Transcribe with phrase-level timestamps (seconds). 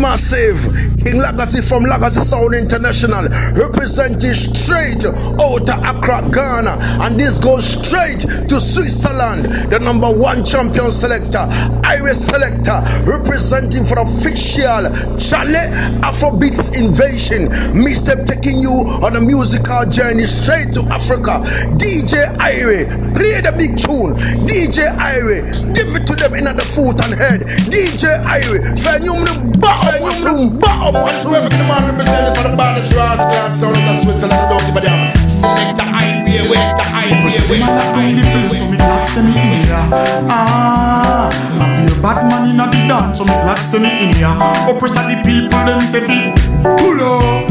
[0.00, 0.99] massive.
[1.04, 3.24] King Legacy from Legacy Sound International.
[3.56, 6.76] Representing straight out of Accra, Ghana.
[7.00, 9.46] And this goes straight to Switzerland.
[9.72, 11.48] The number one champion selector,
[11.88, 15.64] Irie Selector, representing for official Charlie
[16.04, 17.48] Afrobeats Invasion.
[17.72, 18.20] Mr.
[18.28, 21.40] taking you on a musical journey straight to Africa.
[21.80, 22.84] DJ Irie,
[23.16, 24.12] play the big tune.
[24.44, 27.40] DJ Irie, give it to them in the foot and head.
[27.72, 33.76] DJ Irie, Fenyum the Baum, Baum, Where the man represented for the baddest rascal sound
[33.76, 35.06] of Switzerland, don't give a damn.
[35.28, 38.50] Selector idea, wait the idea, wait the idea.
[38.50, 39.86] So me glad send me in here.
[40.26, 41.30] Ah,
[41.62, 44.34] I be a bad man in the dance, so me glad send me in here.
[44.66, 46.34] Oppress of the people, them say fi
[46.78, 47.46] pull up.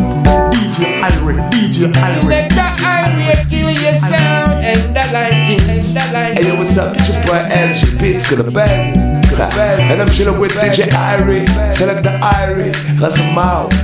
[0.52, 2.22] DJ Irie, DJ Irie.
[2.22, 6.44] Selector Irie, kill your sound, and I like it, and I like it.
[6.44, 6.96] Hey yo, what's up?
[6.96, 12.10] It's your boy LG Beats, got a And I'm chilling with DJ Irie, select the
[12.20, 12.74] Irie.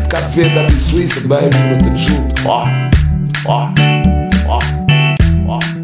[0.10, 1.96] Got feel that is Swiss, baby, with the.
[2.46, 2.66] Oh,
[3.48, 3.74] oh,
[4.48, 4.86] oh, oh.
[5.48, 5.75] Oh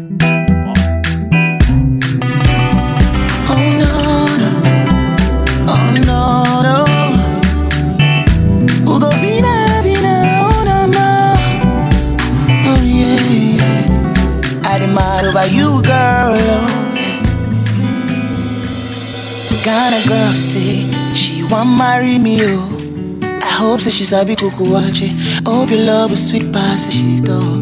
[19.64, 23.18] Of girl say she want marry me, oh.
[23.22, 24.40] I hope so she sabi it.
[24.40, 27.60] Hope your love is sweet past shit, oh.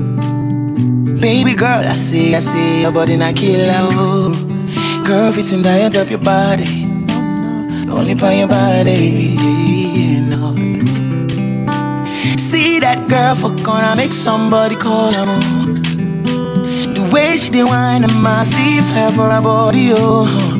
[1.20, 4.32] Baby girl, I see, I see your body not killer, oh.
[5.04, 6.84] Girl, fitting diet up your body.
[7.90, 10.54] Only by your body, you know.
[12.38, 15.74] See that girl for gonna make somebody call her more.
[16.94, 20.56] The way she dey whine and massive hair for her body, oh.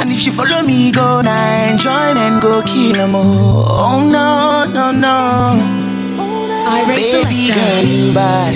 [0.00, 3.66] And if she follow me, go now and join and go kill her more.
[3.68, 5.78] Oh no, no, no.
[6.70, 8.54] I raise Baby girl, you bad.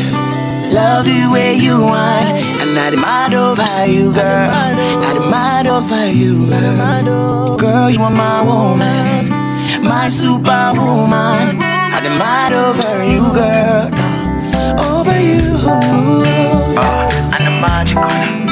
[0.73, 4.51] Love the way you whine, and I demand over you, girl.
[4.51, 7.57] I demand over you, girl.
[7.57, 9.29] Girl, you are my woman,
[9.83, 11.59] my superwoman.
[11.61, 13.91] I demand over you, girl.
[14.81, 15.43] Over you.
[15.65, 18.47] Uh, and the magic on it.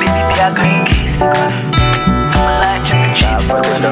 [0.00, 1.20] Baby, be a green kiss.
[1.20, 1.67] I'm light
[3.58, 3.90] I the.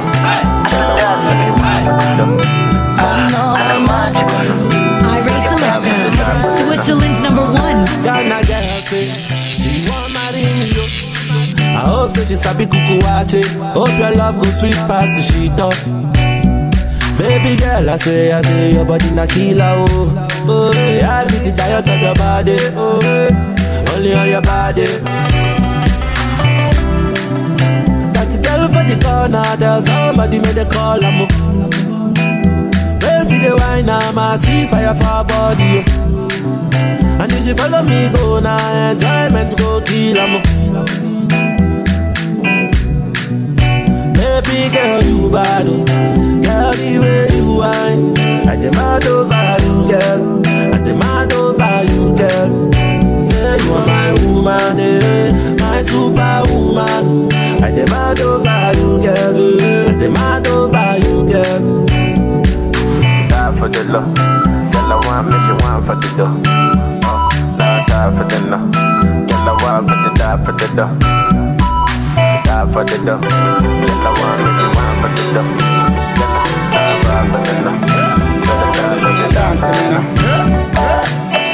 [6.62, 7.84] Switzerland's number one.
[8.04, 10.06] Girl want.
[11.78, 12.22] I hope so.
[13.74, 15.74] Hope your love go sweet past the sheet up.
[17.18, 20.28] Baby girl, I say, I say your body na killer oh.
[20.48, 22.56] Oh, yeah, I beat it diet of your body.
[22.76, 23.00] Oh,
[23.96, 25.25] only on your body.
[28.76, 31.00] For the corner, tell somebody make the call.
[33.00, 35.82] Where see the wine, I'm a see fire for body.
[37.22, 40.42] And if she follow me go now, enjoyment go kill em.
[44.12, 45.84] Baby girl, you bad, oh.
[46.44, 48.18] girl the way you whine.
[48.46, 50.42] I demand over you, girl.
[50.74, 52.75] I demand over you, girl.
[53.56, 55.56] Say you are my woman, eh?
[55.58, 57.32] my superwoman.
[57.62, 59.60] I demand over you, girl.
[59.88, 61.86] I demand over you, girl.
[63.28, 64.14] Die for the love.
[64.14, 66.40] Girl, I want me, she want for the dough.
[67.06, 68.58] Uh, last side for the no.
[69.26, 70.92] Girl, I want for the die for the dough.
[72.44, 73.20] Die for the dough.
[73.20, 75.48] Girl, I want me, she want for the dough.
[76.16, 76.32] Girl,
[76.72, 77.72] I want for the no.
[78.52, 80.04] Everybody bust a dance, me now.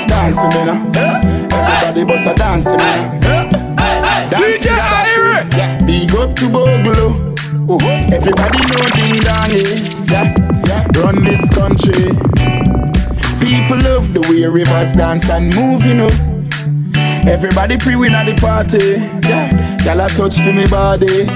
[0.09, 1.42] Dance,
[1.95, 2.01] now.
[2.01, 3.21] Everybody a dance, me now.
[4.31, 4.67] DJ.
[5.57, 7.33] Yeah, big up to Boglo.
[8.13, 9.73] Everybody know ding dong, yeah.
[10.11, 10.35] yeah,
[10.67, 11.01] yeah.
[11.01, 12.11] Run this country.
[13.41, 16.11] People love the way rivers dance and move, you know.
[17.27, 19.01] Everybody pre-win at the party.
[19.29, 21.27] Yeah, y'all a touch for me body.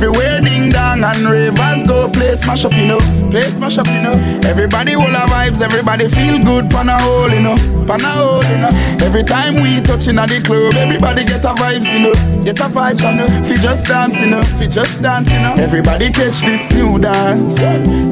[0.00, 2.96] Everywhere ding dong and ravers go play smash up, you know.
[3.28, 4.14] Play smash up, you know.
[4.48, 7.54] Everybody will have vibes, everybody feel good, pan a hole, you know.
[7.86, 8.70] Pan a hole, you know.
[9.04, 12.14] Every time we touching at the club, everybody get a vibes, you know.
[12.42, 13.26] Get a vibes, you know.
[13.44, 14.40] Fi just dance, you know.
[14.40, 15.52] Fi just dance, you know.
[15.58, 17.60] Everybody catch this new dance.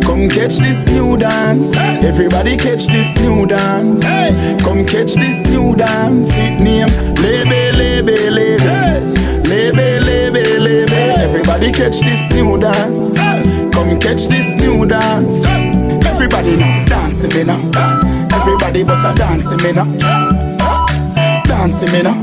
[0.04, 1.74] Come catch this new dance.
[1.74, 4.04] Everybody catch this new dance.
[4.62, 6.28] Come catch this new dance.
[6.32, 6.88] It name.
[7.16, 9.17] Lebe, Lebe, Lebe.
[11.48, 13.16] Everybody catch this new dance.
[13.74, 15.46] Come catch this new dance.
[16.04, 17.58] Everybody now dancing me now.
[18.30, 19.86] Everybody was a dancing me now.
[21.44, 22.20] Dancing me now.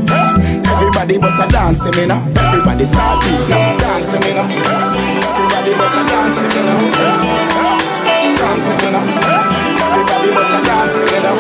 [0.72, 2.22] Everybody was a dancing me now.
[2.38, 3.78] Everybody start it now.
[3.80, 4.46] Dancing me now.
[4.46, 6.80] Everybody was a dancing me now.
[8.38, 9.06] Dancing me now.
[9.90, 11.38] Everybody was a dancing me now.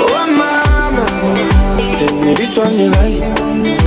[0.00, 1.04] Oh mama,
[1.98, 3.85] take me which one you like.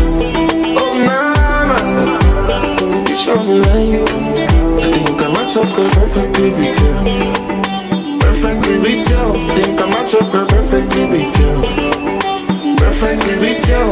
[3.30, 4.10] Your light.
[4.82, 6.94] I think I match up girl perfectly with you.
[8.20, 9.24] Perfectly with you.
[9.54, 11.54] Think I match up girl perfectly with you.
[12.78, 13.84] Perfectly with you.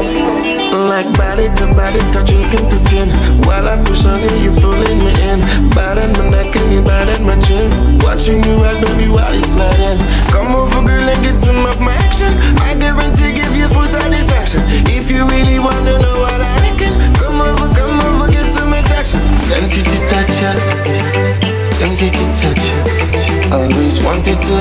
[0.90, 3.10] Like body to body, touching skin to skin.
[3.46, 5.42] While I push on you, you pulling me in.
[5.72, 7.70] Bad my neck and you bad my chin.
[8.00, 10.00] Watching you ride, baby, while you sliding.
[10.34, 12.34] Come over, girl, and get some of my action.
[12.62, 14.62] I guarantee give you full satisfaction.
[14.90, 17.87] If you really wanna know what I reckon, come over, come
[19.48, 20.52] Tempted to touch ya,
[21.80, 22.78] tempted to touch ya.
[23.56, 24.58] Always wanted to.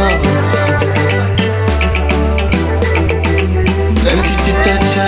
[4.05, 5.07] Tempted to touch ya,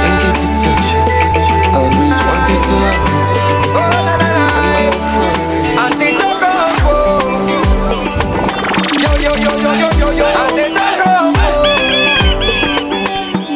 [0.00, 1.00] tempted to touch ya.
[1.78, 2.78] Always wanted to.
[9.02, 10.28] Yo, yo, yo, yo, yo, yo, yo.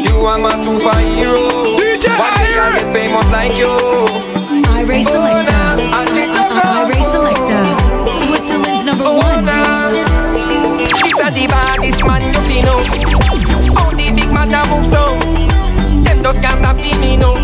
[0.05, 1.79] You are my superhero.
[2.19, 4.18] One day I'll get famous like you.
[14.69, 15.19] Move so.
[16.05, 17.35] Them just can't stop me no.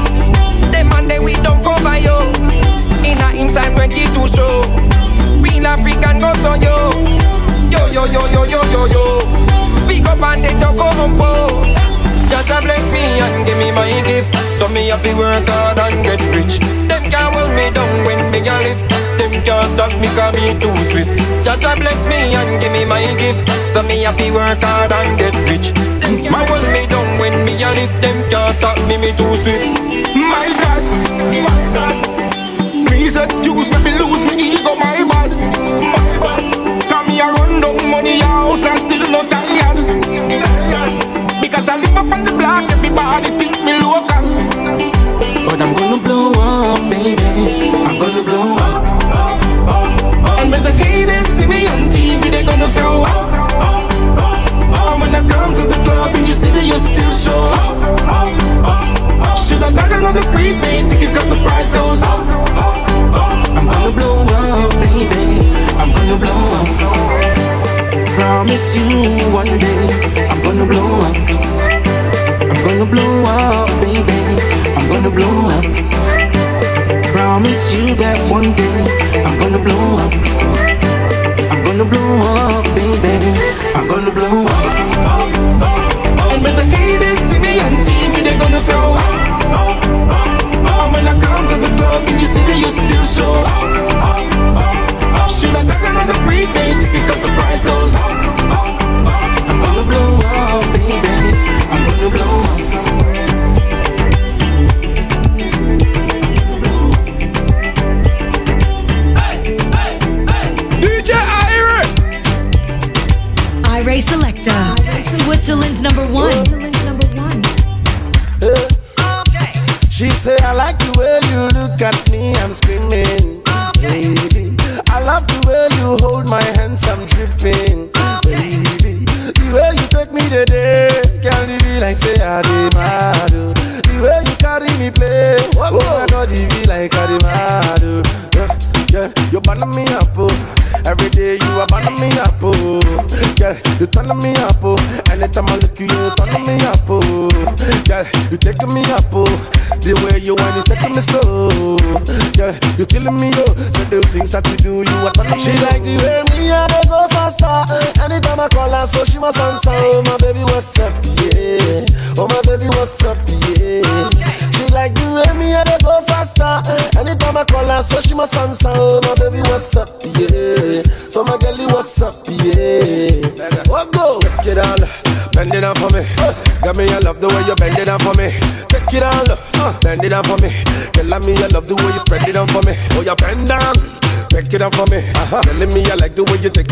[0.71, 2.19] Them man they we don't cover you.
[3.05, 4.63] In a him size 22 show.
[5.41, 6.93] Real African go so yo.
[7.73, 9.05] Yo yo yo yo yo yo yo.
[9.89, 11.65] Pick up and your compo.
[12.29, 14.35] Just a bless me and give me my gift.
[14.55, 16.59] So me to work hard and get rich.
[16.89, 18.91] Them can't hold me down when me a lift.
[19.19, 21.15] Them can't stop me cause me too swift.
[21.45, 23.49] Just a bless me and give me my gift.
[23.73, 25.73] So me to work hard and get rich.
[26.03, 28.01] Can't hold me down when me a lift.
[28.03, 29.65] Them can't stop me, me too swift.
[30.15, 30.83] My God,
[32.87, 35.31] please excuse me, lose me ego, my bad.
[35.93, 36.43] My bad.
[36.89, 39.79] Come run down money house and still not tired.
[41.41, 44.25] Because I live up on the block, everybody think me local.
[45.47, 47.71] But I'm gonna blow up, baby.
[47.89, 48.85] I'm gonna blow up.
[50.41, 53.34] And when the haters see me on TV, they're gonna throw up.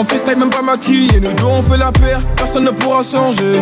[0.00, 3.54] On FaceTime même pas maquillé, nous deux on fait la paire, personne ne pourra changer.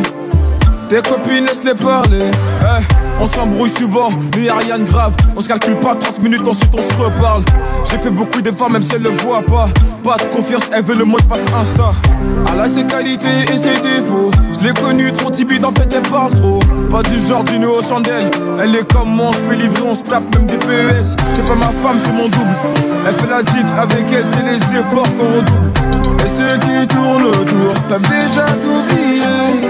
[0.87, 2.27] Tes copines laisse-les parler.
[2.61, 2.85] Eh,
[3.19, 5.15] on s'embrouille souvent, mais y'a rien de grave.
[5.35, 7.43] On se calcule pas 30 minutes, ensuite on se reparle.
[7.91, 9.67] J'ai fait beaucoup d'efforts, même si elle le voit pas.
[10.05, 11.93] Pas de confiance, elle veut le mot de passe Insta.
[12.53, 14.31] Elle a ses qualités et ses défauts.
[14.61, 16.61] Je l'ai connue trop timide, en fait elle parle trop.
[16.91, 18.31] Pas du genre d'une aux chandelles.
[18.63, 21.17] Elle est comme moi, on se fait livrer, on se tape même des PES.
[21.31, 22.57] C'est pas ma femme, c'est mon double.
[23.09, 25.76] Elle fait la diff, avec elle, c'est les efforts qu'on redouble.
[26.27, 29.63] Et ceux qui tournent autour peuvent déjà t'oublier.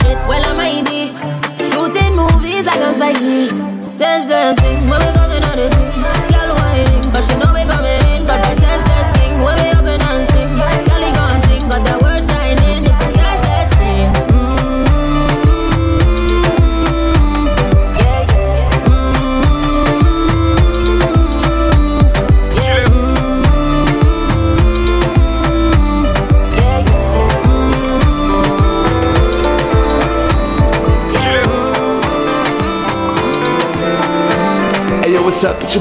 [0.00, 0.18] Shit?
[0.28, 1.12] Well, I might be.
[1.70, 3.48] Shooting movies like I'm Spike Lee.
[3.88, 5.23] Senseless thing when we coming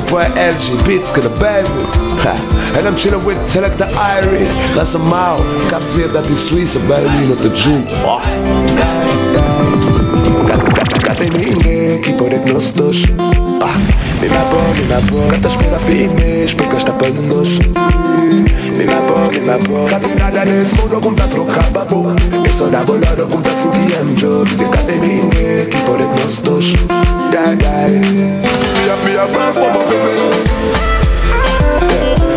[0.10, 1.68] boy LG Beats, got a baby.
[2.26, 2.34] Ha.
[2.78, 4.48] And I'm chilling with Selector Irie.
[4.76, 5.42] That's a mouth.
[5.70, 7.86] Can't say that is Swiss, baby, not the Jew.
[8.06, 8.22] Oh.
[14.24, 17.60] Mi ma po, mi ma po Kata shpira fine, shpika shta pëndos
[18.78, 22.84] Mi ma po, mi ma po Katinada nes modo kum ta troka babo Eso da
[22.88, 26.72] bolado kum ta sinti em job Ti kateninge, ki pored nos dos
[27.32, 30.20] Die, die Me a, me a run for my baby.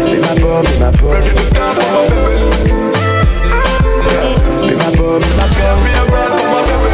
[0.06, 2.70] Mi ma po, mi ma po Ready to die for my baby.
[4.62, 6.90] Mi ma po, mi ma po Me a run for my baby.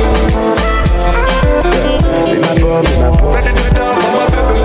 [2.33, 4.57] Mi ma po, mi ma po Ready to die for my baby.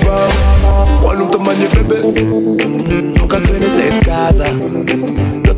[0.00, 0.16] Po
[1.02, 1.98] Quando um tamanho bebê.
[3.20, 3.36] Nunca
[3.68, 4.46] sair de casa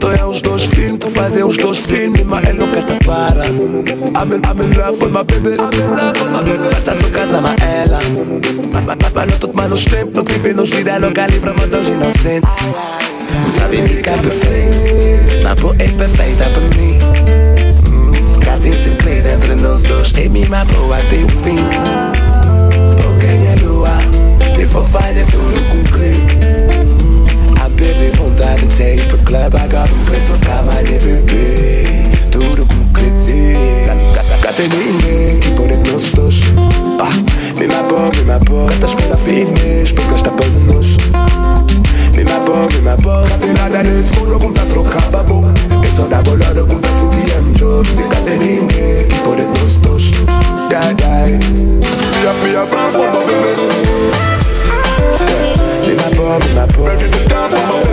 [0.03, 3.47] Tô é os dois filhos, tu fazer os dois filhos Mas ele nunca te para.
[3.47, 5.57] I'm in, I'm in love with my baby.
[5.57, 8.01] Falta sua casa, mas ela
[9.15, 12.49] Mas, tudo mais nos tempos Não tive nos vida louca, livre, mas Deus inocente
[13.45, 16.99] Não sabe ficar perfeito Mas pô, é perfeita pra mim
[18.45, 22.23] Cá segredo entre nós dois Em mim, mas pô, até o fim
[23.47, 23.99] é lua
[24.59, 25.92] E fofanha tudo concreto A
[28.53, 31.85] vontade de sair pro clube Agora um preço cama de bebê
[32.31, 32.67] Tudo
[34.53, 36.41] tem ninguém que pode nós dois
[37.01, 40.97] ah, Me ma po, me ma po espera firmes porque está para nós
[42.15, 43.83] Me ma po, me ma po tem nada
[44.19, 45.45] mundo como tá trocar babo
[45.83, 50.03] É só dar bolada como tá sentir em cá tem ninguém que pode nós dois
[50.03, 51.39] Die, die
[52.21, 52.67] Me a, me a
[55.95, 57.19] ma po, me ma po Ready to
[57.51, 57.92] for my.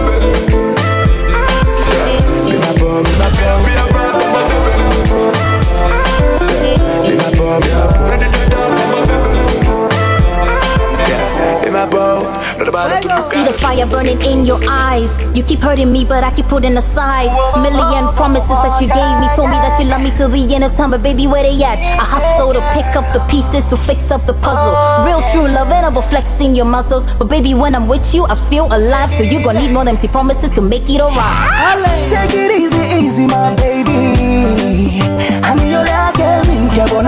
[13.30, 15.16] See the fire burning in your eyes.
[15.36, 17.30] You keep hurting me, but I keep putting aside.
[17.62, 19.28] Million promises that you gave me.
[19.36, 21.64] Told me that you love me till the end of time, but baby, where they
[21.64, 21.80] at?
[21.80, 24.76] I hustle to pick up the pieces to fix up the puzzle.
[25.06, 27.06] Real true love, and I'm flexing your muscles.
[27.16, 29.10] But baby, when I'm with you, I feel alive.
[29.12, 31.80] So you gon' need more empty promises to make it alright.
[32.10, 32.79] Take it easy,
[33.20, 35.02] easy, my baby.
[35.44, 37.04] I mean, you're like a link, you're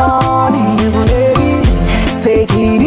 [1.05, 1.61] baby.
[2.23, 2.80] Take it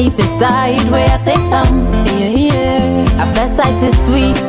[0.00, 1.78] deep inside where I taste some.
[2.08, 3.22] Yeah, yeah.
[3.22, 4.48] At first sight is sweet.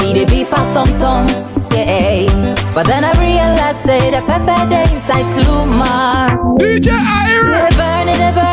[0.00, 1.24] He the beat pass tom tom.
[1.72, 2.54] Yeah.
[2.74, 6.32] But then I realized say the pepper they inside too much.
[6.60, 7.52] DJ Irie.
[7.60, 8.43] They burn it, burn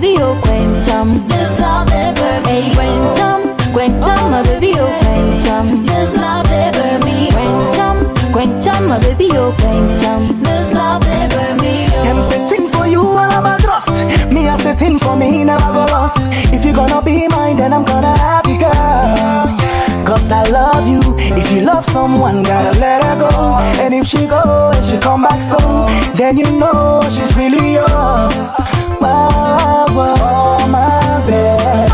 [0.00, 1.26] baby, oh Quencham.
[1.28, 5.86] This love, eh, baby, Quencham, Quencham, my baby, oh Quencham.
[5.86, 10.42] This love, eh, baby, Quencham, Quencham, my baby, oh Quencham.
[10.42, 13.88] This love, eh, baby, Them setting for you all of my trust.
[14.30, 16.18] Me a setting for me, never go lost.
[16.52, 20.06] If you gonna be mine, then I'm gonna have you, girl.
[20.06, 21.00] Cause I love you.
[21.36, 23.56] If you love someone, gotta let her go.
[23.82, 28.67] And if she go and she come back soon, then you know she's really yours.
[29.00, 31.87] Wow, wow, wow, my baby.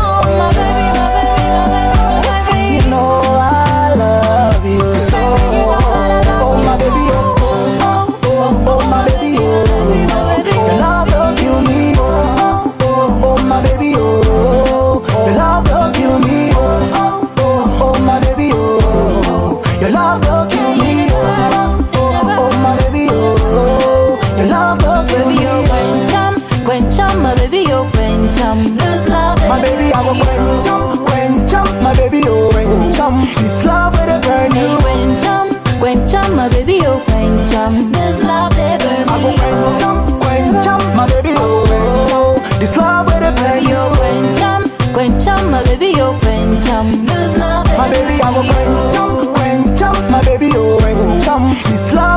[51.63, 52.14] Quencham.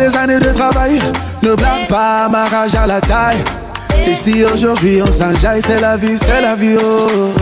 [0.00, 0.98] Des années de travail.
[1.42, 3.44] Ne blâme pas ma rage à la taille.
[4.06, 7.32] Et si aujourd'hui on s'enjaille, c'est la vie, c'est la vie, oh.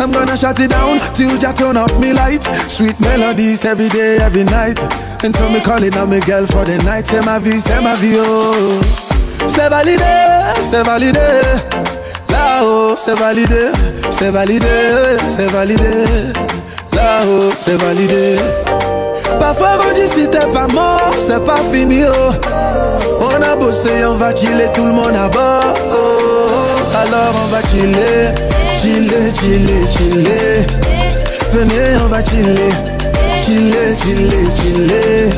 [0.00, 2.42] I'm gonna shut it down till you turn off me light.
[2.68, 4.82] Sweet melodies every day, every night.
[5.24, 7.06] And so me calling on me girl for the night.
[7.06, 8.80] C'est ma vie, c'est ma vie, oh.
[9.46, 10.04] C'est validé,
[10.62, 11.20] c'est validé.
[12.30, 13.70] Là-haut, c'est validé,
[14.10, 14.66] c'est validé,
[15.28, 16.04] c'est validé.
[16.92, 18.36] Là-haut, c'est validé.
[19.38, 22.32] Parfois on dit si t'es pas mort, c'est pas fini oh.
[23.20, 26.68] On a bossé, on va chiller, tout le monde à bord oh.
[26.94, 28.32] Alors on va chiller,
[28.80, 30.66] chiller, chiller, chiller
[31.52, 32.70] Venez, on va chiller,
[33.44, 35.30] chiller, chiller, chiller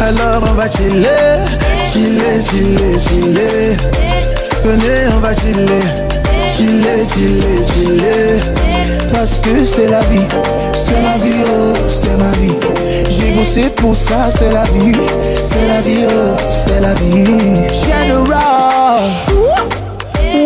[0.00, 1.08] Alors on va chiller,
[1.90, 3.76] chiller, chiller, chiller
[4.64, 5.82] Venez, on va chiller,
[6.54, 8.81] chiller, chiller, chiller
[9.12, 10.26] Parce que c'est la vie,
[10.74, 12.56] c'est la vie, oh, c'est ma vie.
[13.08, 14.92] J'ai bossé pour ça, c'est la vie,
[15.34, 17.24] c'est la vie, oh, c'est la vie.
[17.86, 18.98] General.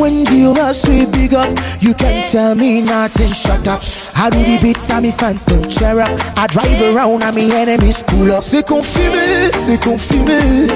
[0.01, 1.49] When you must sweet big up,
[1.81, 3.83] you can tell me nothing, shut up.
[4.15, 6.11] I do the beats and me fans them cheer up.
[6.37, 8.43] I drive around and me enemies pull up.
[8.43, 10.67] C'est confirmé, c'est confirmé.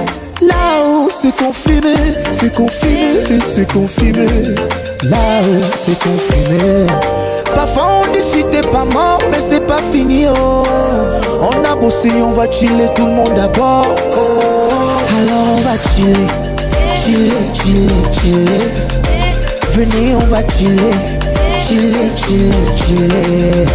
[0.40, 1.94] Là-haut, c'est confirmé,
[2.32, 4.26] c'est confirmé, c'est confirmé.
[5.02, 6.86] Là-haut, c'est confirmé.
[7.54, 8.10] Parfois on
[8.50, 10.26] t'es pas mort, mais c'est pas fini.
[10.28, 10.62] Oh.
[11.40, 13.86] On a bossé, on va chiller tout le monde d'abord.
[15.16, 16.26] Alors on va chiller,
[16.94, 18.64] chiller, chiller, chiller.
[19.70, 20.94] Venez, on va chiller,
[21.58, 23.66] chiller, chiller, chiller.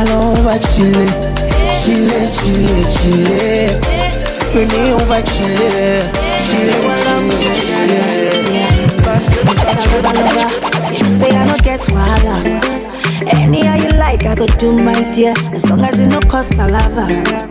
[0.00, 1.10] Alors on va chiller,
[1.72, 3.66] chiller, chiller, chiller.
[4.52, 6.02] Venez, on va chiller,
[6.44, 8.42] chiller, chiller, chiller.
[9.02, 9.42] Parce que
[11.24, 12.81] I don't get.
[13.28, 15.34] Anyhow you like, I go do my dear.
[15.52, 17.06] As long as it no cost palava.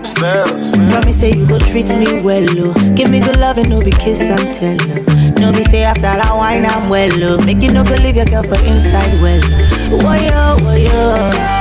[0.05, 0.71] Spells.
[0.91, 2.73] Promise say you go treat me well, oh.
[2.95, 5.33] Give me good love and no be kiss and tell, oh.
[5.39, 7.45] No be say after that wine I'm well, oh.
[7.45, 9.41] Make you no go leave your girl for inside well.
[9.91, 11.60] Whoa yo, whoa yo.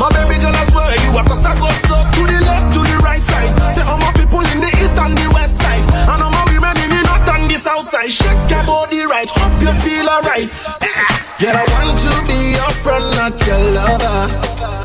[0.00, 2.00] My baby girl, I swear you have to start go slow.
[2.00, 3.52] To the left, to the right side.
[3.76, 5.84] Say all my people in the east and the west side.
[6.08, 8.08] And all my women in the north and the south side.
[8.08, 10.48] Shake your body right, hope you feel alright.
[11.36, 14.20] Girl, I want to be your friend, not your lover.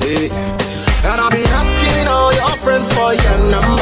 [0.04, 3.75] And I'll be asking all your friends for your number.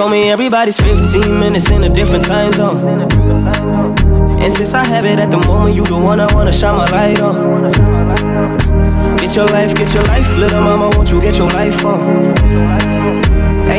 [0.00, 3.02] Told me everybody's 15 minutes in a different time zone.
[4.40, 6.90] And since I have it at the moment, you the one I wanna shine my
[6.90, 7.70] light on.
[9.18, 13.39] Get your life, get your life, little mama, won't you get your life on?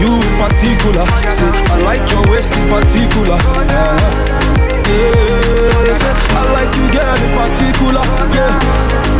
[0.00, 1.04] You in particular.
[1.30, 3.36] Say, I like your waist in particular.
[3.36, 4.00] Uh-huh.
[4.88, 8.04] Yeah, say, I like you, girl, in particular.
[8.32, 8.56] Yeah,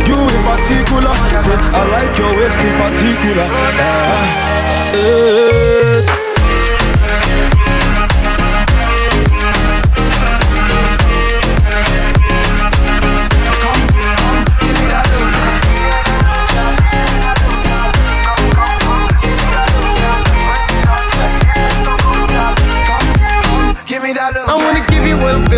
[0.09, 1.13] you in particular.
[1.39, 3.45] Say, I like your waist in particular.
[3.45, 4.25] Uh-huh.
[4.97, 6.30] Yeah.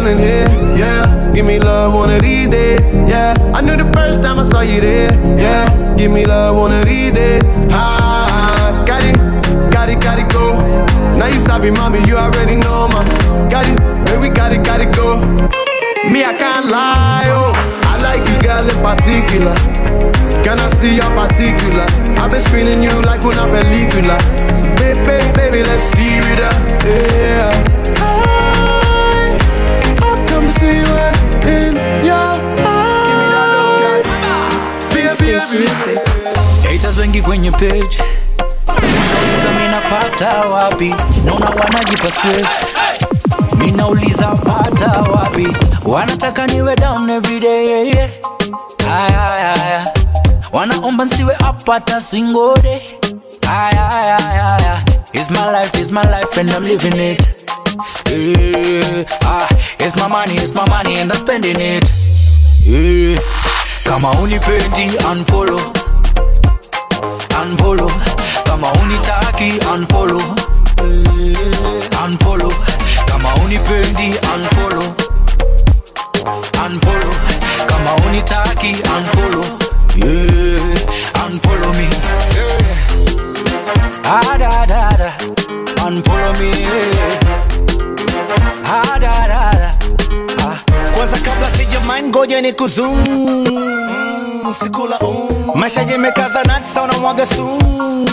[0.04, 1.32] Feeling here, yeah.
[1.34, 3.34] Give me love one of these days, yeah.
[3.54, 5.96] I knew the first time I saw you there, yeah.
[5.98, 8.84] Give me love one of these days, ah.
[8.86, 9.16] Got it,
[9.72, 10.60] got it, got it, go.
[11.18, 13.04] Now you sabi, mommy, you already know, ma.
[13.50, 15.20] Got it, baby, got it, got it, go.
[16.12, 17.54] Me, I can't lie, oh.
[17.88, 19.56] I like you, girl, in particular.
[20.44, 21.96] Can I see your particulars?
[22.20, 24.20] I've been screening you like una película.
[24.52, 27.83] So, baby, baby, let's steer it up, yeah.
[37.04, 37.98] Wengi kwenye page
[38.68, 42.48] nauliza minapata wapi naona wanajipa stress
[43.58, 45.48] minauliza pata wapi
[45.86, 48.10] wanataka niwe down everyday yeah, yeah.
[48.92, 49.88] Aya, aya, aya.
[50.52, 52.82] wanaomba nsiwe apata singode
[53.50, 54.80] Ay, ay, ay, ay, ay.
[55.14, 57.34] It's my life, it's my life, and I'm living it.
[58.12, 59.48] Eh, ah,
[59.80, 61.92] it's my money, it's my money, and I'm spending it.
[62.68, 63.20] Eh,
[63.84, 65.60] kama unipendi unfollow,
[67.42, 67.92] unfollow.
[68.44, 70.22] Kama unitaki unfollow,
[72.06, 72.54] unfollow.
[73.06, 74.84] Kama unipendi unfollow,
[76.66, 77.14] unfollow.
[77.68, 79.46] Kama unitaki unfollow,
[79.96, 81.88] yeah, unfollow me.
[84.06, 85.14] Ah da da da,
[85.88, 86.52] unfollow me.
[88.66, 89.72] Ah da da da.
[90.96, 92.98] kwanza kabla sijamind ngoja ni kuzum
[94.54, 95.52] sikula um.
[95.56, 98.08] Maisha yemekaza natsa unamwaga sumu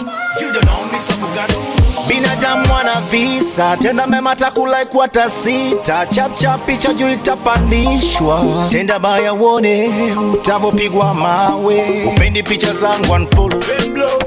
[2.08, 3.76] binadamu wana visa.
[3.76, 6.06] Tenda mema takula ikwata sita.
[6.06, 8.42] Chapchap picha juu itapandishwa.
[8.70, 9.88] Tenda baya uone
[10.34, 12.04] utavopigwa mawe.
[12.06, 13.60] Upendi picha zangu unfollow.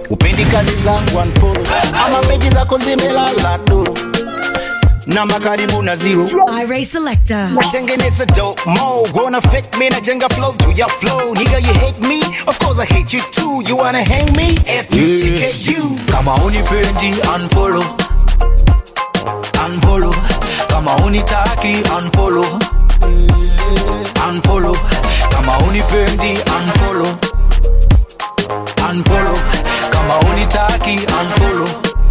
[0.10, 1.66] Upendi kazi zangu unfollow.
[2.06, 3.98] Ama peji zako zimelala duru
[5.08, 6.30] namba karibu na zero.
[6.62, 7.50] Irie Selector.
[7.72, 10.54] tengeneza dope mo wanna fake me najenga flow.
[10.54, 11.34] To your flow?
[11.34, 12.22] Nigga you hate me?
[12.48, 13.62] Of course i hate you too.
[13.68, 14.58] You wanna hang me?
[14.66, 15.98] F u c k u.
[16.12, 17.84] Kama unipendi unfollow,
[19.66, 20.14] unfollow.
[20.68, 22.60] Kama unitaki unfollow,
[24.30, 24.76] unfollow.
[25.32, 27.16] Kama unipendi unfollow,
[28.90, 29.38] unfollow.
[29.92, 31.70] Kama unitaki unfollow,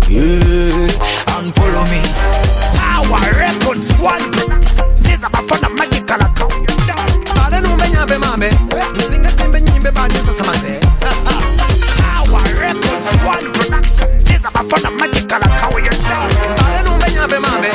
[0.09, 2.03] yeah, unfollow me.
[3.11, 4.23] our record squad.
[4.95, 6.67] Sasa bafana magical account.
[7.35, 8.51] Bale numenya be mame.
[8.97, 10.79] Mzinga simbe nyimbe bani sasa mame.
[12.19, 14.09] Our record squad production.
[14.21, 16.01] Sasa bafana magical account.
[16.59, 17.69] Bale numenya be mame.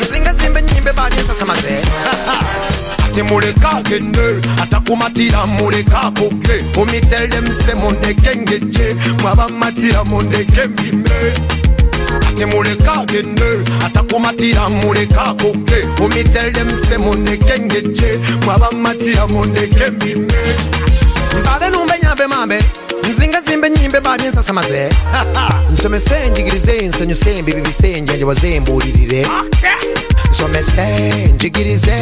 [0.00, 1.82] Mzinga simbe nyimbe bani sasa mame.
[3.12, 11.32] temuleka agende atakumatira muleka akoge omitellemse mondeke ngeje mwabamatira mondeke mbime
[12.36, 20.42] Temuleka gene Atakumatira muleka koke Oh me tell them se moneke ngeje Mwabamatira moneke mime
[21.40, 22.62] Mbade numbenya be mabe
[23.10, 24.88] nzinga zimbe nyimbe badi nsasamaze
[25.72, 29.26] nsomese njigirize nsanyuse mbibi bisenje njewazembulirire
[30.48, 31.94] nisomese njigirize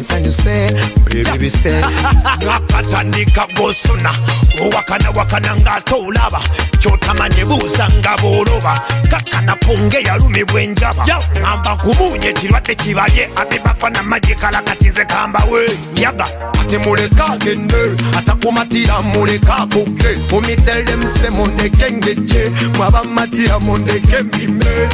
[0.00, 1.84] nsanyuse mbiribise
[2.46, 4.10] nakatandika gosona
[4.62, 6.40] owakana wakana ng'ate olaba
[6.78, 11.06] kyotamanye buusa nga bw'oloba kakkana kunge yalumibwa enjaba
[11.44, 15.66] amba kubuunya ekirwadde kibalye abebafana magye kalakatize kambawe
[15.96, 16.26] yaga
[16.60, 17.82] ati muleka agende
[18.18, 24.88] atakumatira muleka akoge mumitellemuse mundeke ngejje mwabamatira mundeke mbime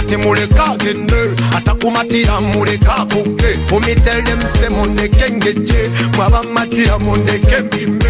[0.00, 8.04] ati muleka gende atakumatira muleka kuge omitele mse mondeke ngeje mwabamatira mondeke mbime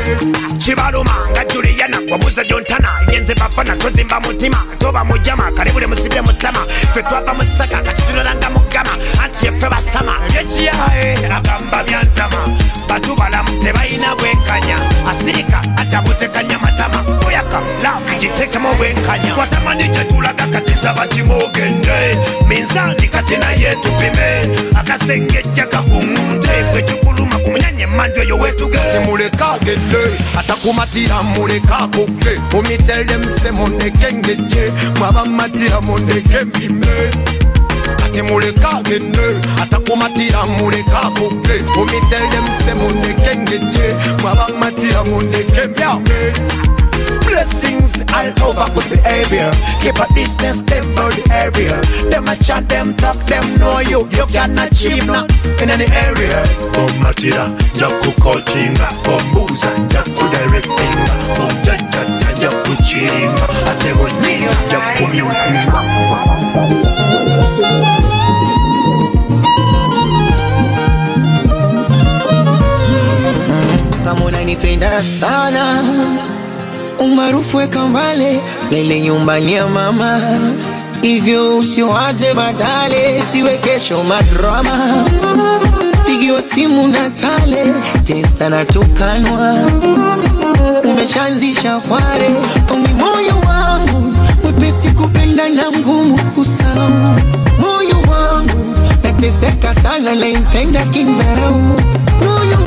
[0.58, 4.64] kibalumanga juliyana wabuza gyontana yenze bafana tozimba mutima.
[4.78, 6.66] Toba mujama kalebule musibire mutama.
[6.94, 8.96] Fe twava musaka kati tulolanga mugama.
[9.24, 14.76] Anti yeffe basama yekiyaye agamba byantama batu balamu tebalina bwenkanya
[15.10, 16.58] asirika atabutekanya
[17.50, 26.48] kabaka giteekemu obwenkanya watamani gyetulaga kati nsaba kimu ogende minzaani kati naye tupime akasengejja kakungunte
[26.72, 29.98] kwekikuluma kumuyanye emmanju eyo wetugeze muleka agende
[30.38, 37.10] atakumatira muleka akoge omitellemuse mundeke ngejje mwabamatira mundeke mpime
[38.28, 39.20] muleka agende
[39.62, 46.32] atakumatira muleka akoge omitellemuse mundeke ngejje mwabamatira mundeke mpyame
[47.38, 49.46] Blessings all over good behavior.
[49.78, 51.78] Keep a distance, them for the area.
[52.10, 54.10] Them a chat, them talk, them know you.
[54.10, 55.30] You can achieve not
[55.62, 56.34] in any area.
[56.82, 57.46] Omatira,
[57.78, 66.68] jaku coachinga, ombuza, jaku directinga, omjajata, jaku chiringa, ategonia, jaku music.
[74.04, 75.82] kama unanipenda sana
[76.98, 80.20] umaarufu weka mbale lele nyumbani ya mama
[81.02, 85.04] hivyo usiwaze badale siwe kesho madrama.
[86.06, 89.54] Pigiwa simu na tale testa na tukanwa.
[90.84, 92.30] Umeshaanzisha kware
[92.72, 94.14] ongi moyo wangu.
[94.42, 96.90] Mwepesi kupenda na mgumu kusahau
[97.60, 101.54] moyo wangu nateseka sana naimpenda kindharau.
[102.24, 102.58] Moyo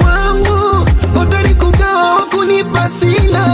[2.02, 3.46] kugawa kunipa sila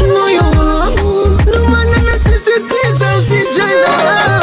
[0.00, 4.41] moyo wangu ndomana nasisitiza usijana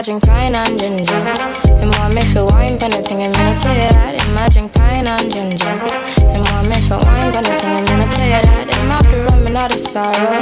[0.00, 1.12] I drink pine and ginger.
[1.12, 4.14] And mommy feel wine pan thing, I'm gonna play that.
[4.16, 5.76] And I drink pine and ginger.
[6.24, 8.72] And mommy feel wine pan thing, I'm gonna play that.
[8.72, 10.40] And mop the rum and all the sorrow.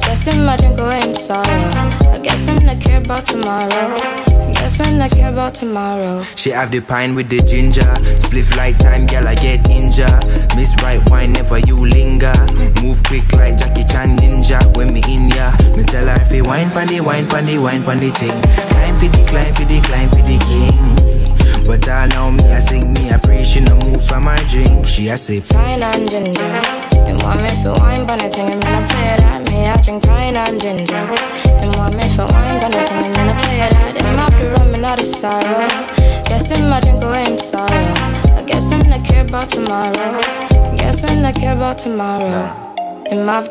[0.00, 2.14] Guess I'm not drink away I'm sorrow.
[2.14, 3.68] I guess I'm not care about tomorrow.
[3.68, 6.22] I guess I'm not care about tomorrow.
[6.34, 7.92] She have the pine with the ginger.
[8.16, 10.23] Spliff like time, girl, I get injured.
[10.56, 12.34] Miss right wine, never you linger.
[12.82, 14.58] Move quick like Jackie Chan ninja.
[14.76, 18.10] When me in ya, me tell her if you wine pandy, wine pandy, wine pandy
[18.10, 18.34] thing.
[18.70, 21.14] Climb for the, climb for the, climb for the king.
[21.66, 24.86] But I know me, I sing me, I pray she no move from my drink.
[24.86, 26.60] She I say, Pine and ginger.
[27.08, 29.50] And mommy feel wine pan thing, I'm gonna play that.
[29.50, 31.06] Me, I drink pine and ginger.
[31.48, 34.02] And mommy feel wine pan thing, I'm gonna play that.
[34.04, 35.68] And mop the rum and all the sorrow.
[36.28, 38.03] Guess I'm not drink away I'm sorrow.
[39.14, 39.92] Care about tomorrow.
[39.92, 42.74] I guess I'm care about tomorrow.
[43.10, 43.48] And mop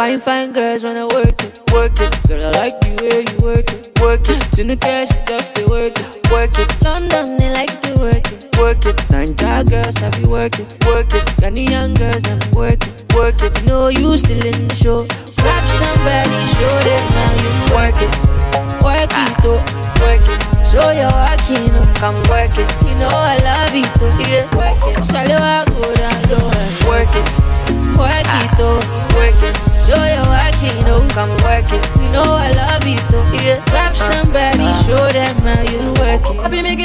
[0.00, 0.99] Fine, fine girls wanna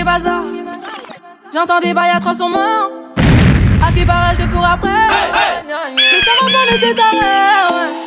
[0.04, 0.42] bazar
[1.54, 2.92] J'entends des bails à 300 morts.
[3.82, 4.90] À ce je cours après.
[5.96, 8.06] Mais ça va pas, mais.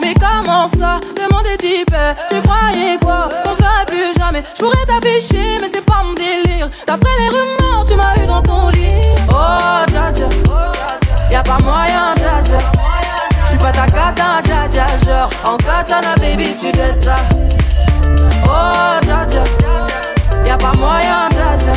[0.00, 1.00] Mais comment ça?
[1.16, 1.94] Le monde est type
[2.30, 3.28] Tu croyais quoi?
[3.46, 4.42] On serait plus jamais.
[4.54, 6.70] Je pourrais t'afficher mais c'est pas mon délire.
[6.86, 9.02] D'après les rumeurs tu m'as eu dans ton lit.
[9.28, 10.28] Oh dja dja.
[11.30, 12.58] Y'a pas moyen dja dja.
[13.44, 14.86] J'suis pas ta cata dja dja.
[15.04, 17.16] Genre en katana baby tu t'aides ça
[18.44, 19.42] Oh dja dja
[20.46, 21.72] Y'a pas moyen dja dja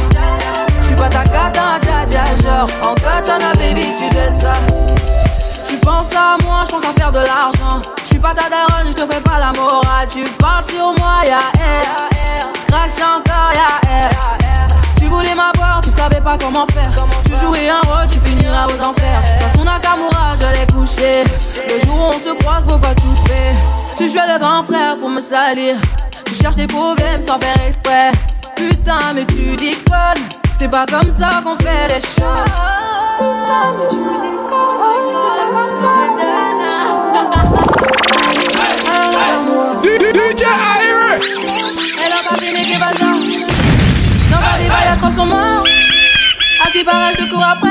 [0.82, 4.10] J'suis pas ta cata dja dja Genre en katana baby tu
[4.42, 4.54] ça
[5.72, 7.82] tu penses à moi, je pense à faire de l'argent.
[8.04, 10.06] Je suis pas ta daronne, je te fais pas la morale.
[10.10, 12.50] Tu parles sur moi, y'a air.
[12.68, 14.10] Crash encore, y'a air.
[14.98, 16.92] Tu voulais m'avoir, tu savais pas comment faire.
[17.24, 19.22] Tu jouais un rôle, tu finiras aux enfers.
[19.40, 21.24] Dans son Nakamura, je l'ai couché.
[21.70, 23.56] Le jour où on se croise, faut pas tout faire.
[23.98, 25.78] Tu jouais le grand frère pour me salir.
[26.32, 28.10] Tu cherches des problèmes sans faire exprès.
[28.56, 30.30] Putain, mais tu déconnes.
[30.58, 32.46] C'est pas comme ça qu'on fait les choses.
[33.18, 35.12] Putain, mais tu déconnes.
[35.12, 35.90] C'est pas comme ça.
[40.14, 41.12] DJ Ira!
[42.06, 43.08] Elle a pas fini qui va ça.
[44.32, 45.66] Non, pas des bails à 300 morts.
[46.66, 47.68] À qui paraît, je te cours après.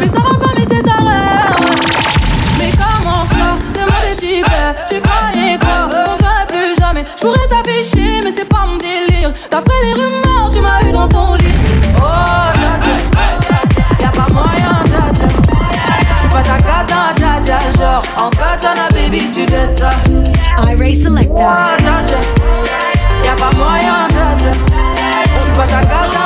[0.00, 1.20] Mais ça va pas, mais t'es taré.
[2.58, 3.36] Mais comment ça?
[4.16, 4.46] Type.
[4.88, 5.88] Tu croyais quoi?
[7.16, 9.32] Je pourrais t'afficher, mais c'est pas mon délire.
[9.50, 11.54] D'après les rumeurs, tu m'as eu dans ton lit.
[11.96, 12.72] Oh, dja.
[14.00, 15.26] Y'a pas moyen, dja dja.
[16.16, 17.58] J'suis pas ta cata, dja dja.
[17.78, 19.90] Genre en katana, baby, tu t'aides ça.
[20.70, 21.44] iRay Selector.
[21.80, 22.20] Oh, dja.
[23.24, 24.52] Y'a pas moyen, dja dja.
[25.40, 26.17] J'suis pas ta cata,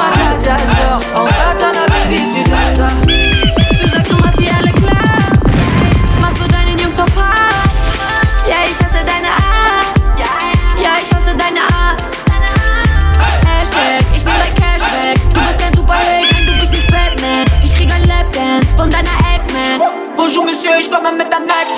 [20.35, 21.77] Bonjour Monsieur, ich komme mit deinem Knife.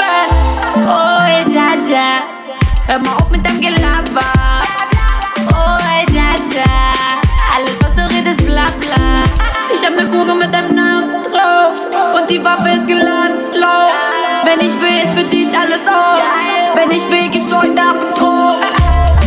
[0.86, 2.22] Oh, hey, ja, ja.
[2.86, 4.30] Hör mal auf mit deinem Gelaber.
[5.50, 6.62] Oh, hey, ja, ja.
[7.52, 9.24] Alles, was du redest, bla, bla.
[9.74, 11.72] Ich hab ne Kugel mit deinem Namen drauf.
[12.14, 13.90] Und die Waffe ist geladen, los.
[14.44, 16.22] Wenn ich will, ist für dich alles auf.
[16.76, 18.57] Wenn ich will, gehst du in den und drauf.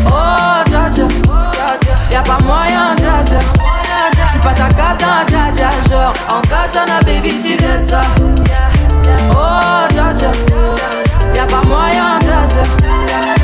[0.05, 1.07] Oh, ja, ja.
[2.11, 3.39] Y'a pas moyen, ja, ja.
[4.25, 5.69] J'suis pas ta cata, ja, ja.
[5.89, 7.57] Genre, en katana, baby, tu
[7.89, 7.99] ça.
[9.31, 10.31] Oh, dja dja.
[11.35, 12.63] Y'a pas moyen, dja dja.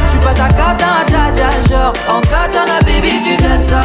[0.07, 1.49] J'suis pas ta cata, dja dja.
[1.69, 3.81] Genre, en katana, baby, tu jettes ça.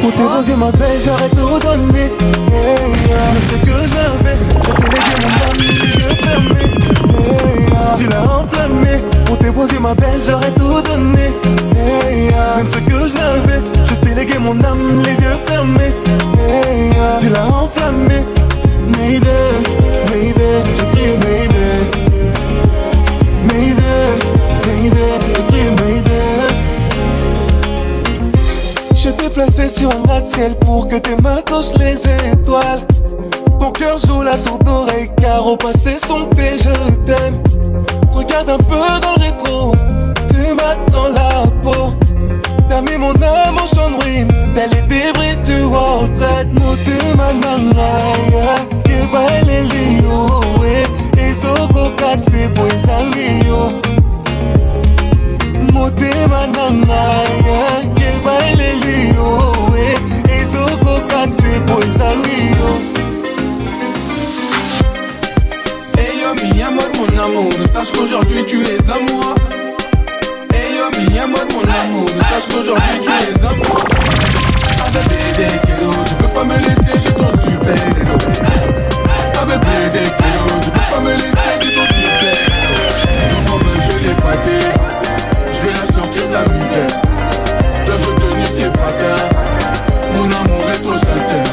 [0.00, 2.10] Pour déposer ma belle, j'aurais tout donné.
[2.10, 3.88] Même ce que je
[4.22, 6.70] fais, j'ai délégué mon âme, les yeux fermés.
[7.22, 7.94] Yeah, yeah.
[7.96, 8.94] Tu l'as enflammé.
[9.24, 11.32] Pour déposer ma belle, j'aurais tout donné.
[12.56, 15.94] Même ce que je fais, j'ai délégué mon âme, les yeux fermés.
[17.20, 18.24] Tu l'as enflammé.
[18.98, 19.52] Mayday,
[20.10, 21.78] Mayday, j'ai crié Mayday.
[23.48, 24.08] Mayday,
[24.66, 26.12] Mayday, j'ai crié Mayday.
[28.94, 31.96] Je t'ai placé sur un gratte-ciel pour que tes mains touchent les
[32.32, 32.86] étoiles.
[33.58, 34.62] Ton cœur joue la sourde
[35.20, 36.72] car au passé son fait je
[37.04, 37.42] t'aime.
[38.12, 39.74] Regarde un peu dans le rétro,
[40.28, 41.94] tu m'as dans la peau.
[42.72, 46.54] T'as mis mon âme en champ de ruine, tel les débris du World Trade.
[46.54, 53.78] Mote manangaya, que baile lio, eh, ezoko kate poesangio.
[55.82, 57.36] motema na ngai
[58.00, 59.30] yeba eleli yo
[59.76, 62.70] e ezokoka te po ezangi yo
[65.96, 69.34] Hey yo mi amor mon amour Sache qu'aujourd'hui tu es à moi
[71.02, 73.80] Hey yo mi amor mon amour Sache qu'aujourd'hui tu es à moi
[74.78, 78.18] Ah bébé des kilos Tu peux pas me laisser je ton super héros.
[79.48, 82.86] Bébé des kilos Tu peux pas me laisser je ton super héros.
[83.34, 84.62] Comment veux-je l'épater
[85.52, 86.94] Je vais la sortir de la misère.
[87.88, 89.24] Là je tenais ses patins
[90.14, 91.52] Mon amour est trop sincère.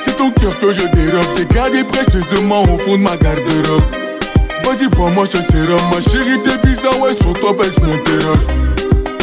[0.00, 4.07] C'est ton cœur que je dérobe, t'es gardé précieusement au fond de ma garde-robe.
[4.78, 8.38] Vas-y, prends-moi ce sérum, ma chérie, t'es bizarre, ouais, sur toi, ben je m'interroge.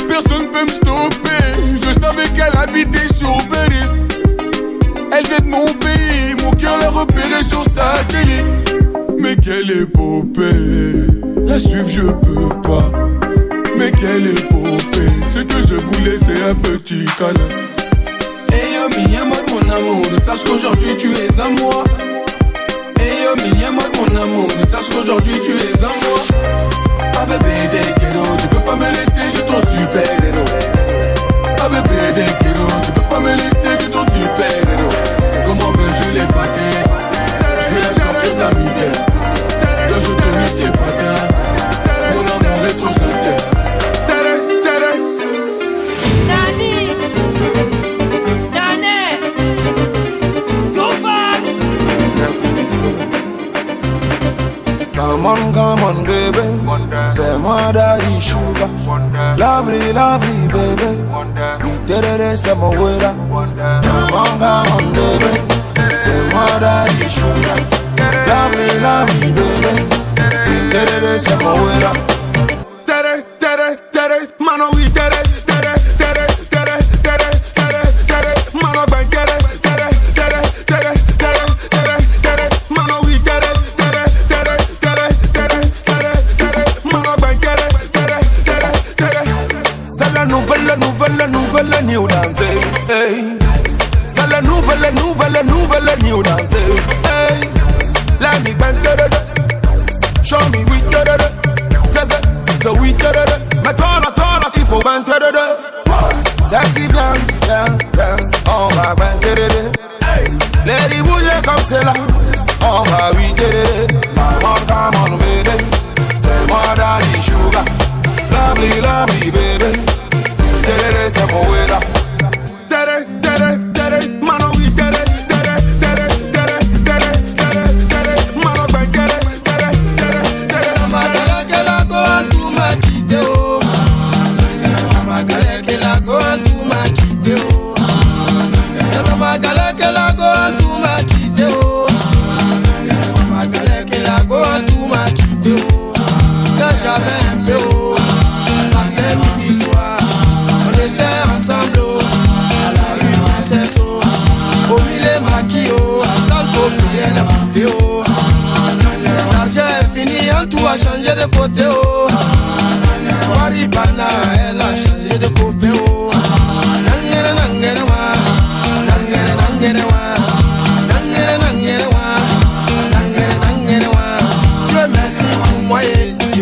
[0.08, 1.46] Personne peut me stopper,
[1.82, 3.86] je savais qu'elle habitait sur Paris.
[5.12, 8.44] Elle vient de mon pays, mon cœur l'a repéré sur sa télé.
[9.18, 11.08] Mais quelle épopée,
[11.46, 12.92] la suivre je peux pas.
[13.78, 17.34] Mais quelle épopée, ce que je voulais c'est un petit câlin.
[18.52, 21.84] Hey yo mi amor mon amour, sache qu'aujourd'hui tu es à moi
[23.00, 23.64] Hey yo mi
[23.98, 26.20] mon amour, sache qu'aujourd'hui tu es à moi.
[27.18, 30.46] Ah bébé des kilos, tu peux pas me laisser, je ton super héros
[31.60, 35.05] Ah bébé des kilos, tu peux pas me laisser, je ton super héros
[55.26, 57.10] Come on, come on, baby.
[57.10, 58.70] C'est moi daddy sugar.
[59.40, 61.02] Lovely, lovely, baby.
[61.64, 63.16] We Iterere, c'est mon wera.
[63.32, 65.42] Come on, come on, baby.
[66.00, 67.58] C'est moi daddy sugar.
[68.28, 69.74] Lovely, lovely, baby.
[70.46, 71.92] Iterere, c'est mon wera.
[71.94, 72.15] Tere,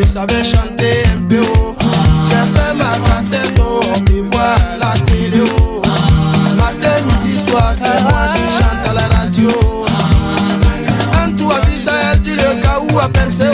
[0.03, 1.75] je savais chanter un peu haut.
[2.29, 5.43] J'ai fait ma cassette, oh, on me la télé.
[5.57, 5.81] Oh.
[5.85, 5.89] Ah,
[6.55, 9.49] Matin, midi, soir, c'est moi, je chante à la radio.
[11.21, 13.47] En tout avis, ça est le cas où à penser.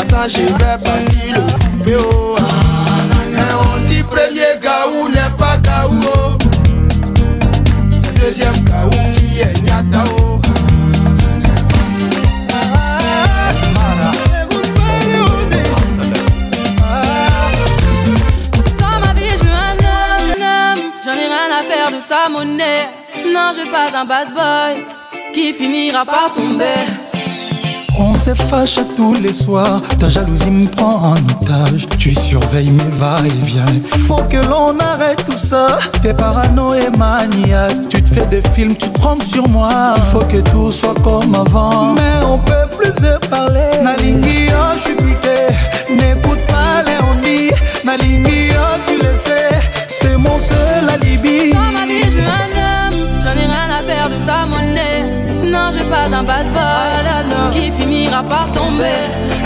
[0.00, 0.95] Attends, je vais pas.
[23.96, 24.84] D'un bad boy
[25.32, 26.80] qui finira par tomber.
[27.98, 31.86] On s'effache tous les soirs, ta jalousie me prend en otage.
[31.98, 33.64] Tu surveilles mes va-et-vient.
[34.06, 35.78] Faut que l'on arrête tout ça.
[36.02, 37.88] T'es parano et maniaque.
[37.88, 39.94] Tu te fais des films, tu te trompes sur moi.
[39.96, 41.94] Il faut que tout soit comme avant.
[41.94, 43.82] Mais on peut plus se parler.
[43.82, 45.38] Nalingi, oh, je suis piqué.
[45.88, 47.50] N'écoute pas les on dit.
[47.82, 49.48] Nalingi, oh, tu le sais.
[49.88, 51.52] C'est mon seul alibi.
[51.54, 53.20] Dans ma vie, je veux un homme.
[53.22, 53.75] J'en ai rien à
[54.08, 55.02] faire de ta monnaie.
[55.42, 59.02] Non, je pas d'un bad boy qui finira par tomber.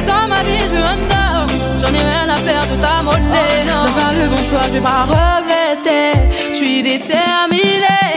[0.07, 1.55] Dans ma vie, je un homme.
[1.81, 3.63] J'en ai rien à faire de ta monnaie.
[3.63, 6.13] Je vais faire le bon choix, je vais pas regretter.
[6.51, 8.09] Je suis déterminée.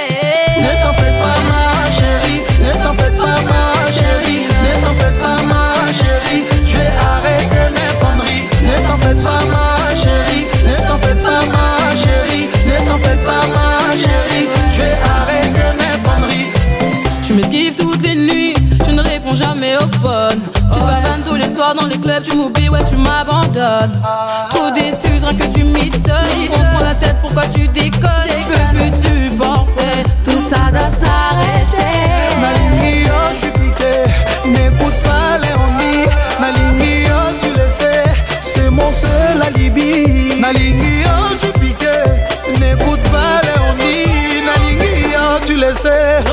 [0.65, 5.15] Ne t'en fais pas ma chérie, ne t'en fais pas ma chérie, ne t'en fais
[5.21, 5.65] pas ma
[5.99, 8.45] chérie, je vais arrêter mes conneries.
[8.67, 9.72] Ne t'en fais pas ma
[21.73, 24.01] dans les clubs, tu m'oublies, ouais, tu m'abandonnes.
[24.49, 26.49] Trop déçu, rien que tu m'étonnes.
[26.51, 28.27] On se prend la tête, pourquoi tu déconnes?
[28.27, 31.93] Je peux plus supporter, tout ça doit s'arrêter.
[32.41, 33.93] Nalingi, oh, je suis piqué,
[34.49, 35.53] n'écoute pas les.
[36.41, 38.03] Nalingi, oh, tu le sais,
[38.41, 40.33] c'est mon seul alibi.
[40.41, 41.97] Je suis piqué,
[42.59, 44.41] n'écoute pas les.
[44.45, 46.23] Nalingi, oh, tu le sais,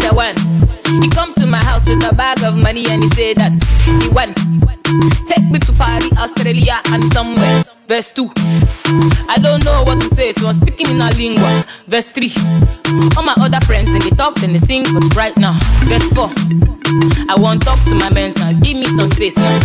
[0.00, 0.36] Chapter one.
[1.02, 3.52] He come to my house with a bag of money and he say that
[3.84, 4.34] he won.
[5.26, 7.43] Take me to Paris, Australia, and somewhere.
[7.94, 8.28] Verse 2.
[9.28, 11.64] I don't know what to say, so I'm speaking in a lingua.
[11.86, 12.28] Verse 3.
[13.16, 15.56] All my other friends, then they talk, then they sing, but right now.
[15.86, 16.26] Verse 4.
[17.30, 19.60] I want talk to my men now, give me some space now.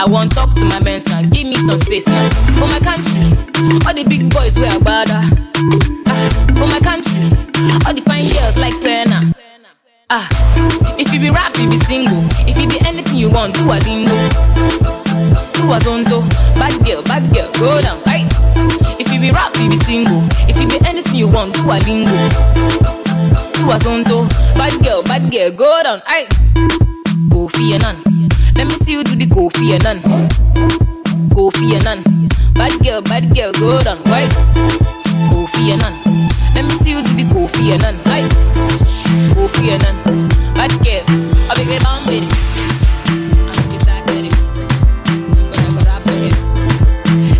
[0.00, 2.30] I want talk to my men now, give me some space now.
[2.56, 3.28] For my country,
[3.84, 5.20] all the big boys wear bada.
[6.06, 7.28] Ah, for my country,
[7.84, 9.33] all the fine girls like Pena.
[10.10, 10.28] Ah,
[10.98, 12.22] if you be rap, you be single.
[12.46, 14.14] If you be anything you want, do a lingo.
[15.56, 16.22] Do a zonto.
[16.54, 17.98] Bad girl, bad girl, go down.
[18.06, 18.26] Right?
[19.00, 20.22] If you be rap, you be single.
[20.48, 22.12] If you be anything you want, do a lingo.
[23.56, 24.28] Do a zonto.
[24.54, 26.02] Bad girl, bad girl, go down.
[26.06, 26.26] Aye.
[27.32, 28.02] Kofi Annan.
[28.54, 30.02] Let me see you do the Kofi Annan.
[31.34, 32.02] Kofi Annan.
[32.54, 34.02] Bad girl, bad girl, go down.
[34.04, 34.30] Right?
[35.32, 35.94] Kofi Annan.
[36.54, 37.96] Let me see you do the Kofi Annan.
[38.06, 38.28] Aye.
[39.34, 39.96] Kofi Annan.
[40.54, 41.04] Bad girl,
[41.50, 42.54] I be get down with it.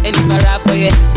[0.06, 1.13] And if I rap for you, make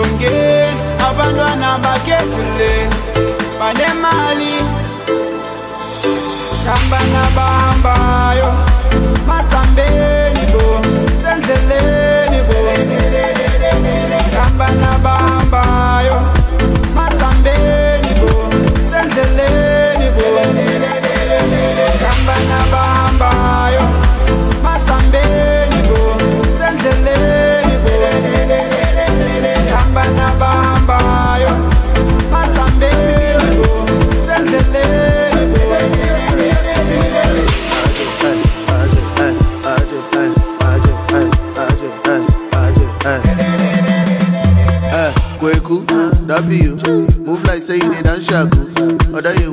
[0.00, 0.68] Abantu songe
[1.08, 2.88] abantwana bakezile
[3.58, 4.54] banemali.
[6.64, 8.50] Sambana bahambayo
[9.26, 10.80] masambeni bo
[11.22, 12.58] sendleleni bo.
[14.32, 15.99] Sambana bahambayo
[49.22, 49.49] But they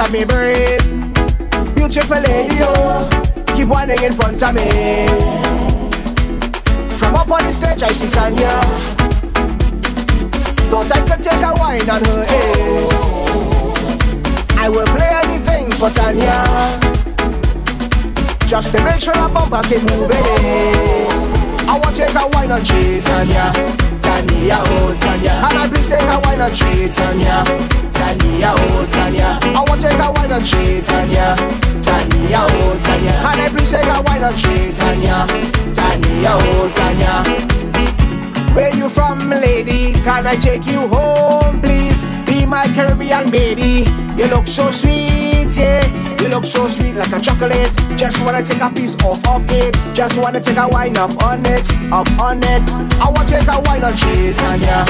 [0.00, 0.78] scatter me brain.
[1.74, 3.08] Beautiful lady, oh,
[3.54, 5.06] keep whining in front of me.
[6.96, 8.60] From up on the stage, I see Tanya.
[10.70, 12.92] Thought I could take a wine on her head.
[14.56, 16.78] I will play anything for Tanya.
[18.46, 20.16] Just to make sure her bumper keep moving.
[21.68, 23.52] I want to take a wine on she, Tanya.
[24.00, 25.32] Tanya, oh Tanya.
[25.44, 27.79] And I please take a wine on she, Tanya.
[28.00, 29.38] Tanya, oh Tanya.
[29.52, 31.36] I want to take a wine on she, Tanya.
[31.84, 33.12] Tanya, oh Tanya.
[33.28, 35.28] And please take a wine on she, Tanya.
[35.76, 37.12] Tanya, oh Tanya.
[38.56, 39.92] Where you from, lady?
[40.00, 42.06] Can I take you home, please?
[42.24, 43.84] Be my Caribbean baby.
[44.16, 45.84] You look so sweet, yeah.
[46.20, 47.70] You look so sweet like a chocolate.
[47.96, 49.76] Just wanna take a piece off of it.
[49.94, 52.68] Just wanna take a wine up on it, up on it.
[52.96, 54.88] I wanna take a wine on she, Tanya.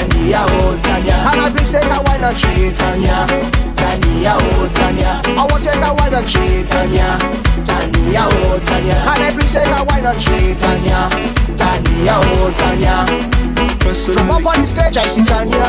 [0.00, 1.12] Tanya, oh Tanya.
[1.28, 3.28] And I please take a wine on she, Tanya.
[3.76, 5.20] Tanya, oh Tanya.
[5.36, 7.20] I wanna take a wine on she, Tanya.
[7.68, 8.96] Tanya, oh Tanya.
[8.96, 11.04] And I please take a wine on she, Tanya.
[11.52, 13.04] Tanya, oh Tanya.
[14.16, 15.68] From up on the stage, I see Tanya.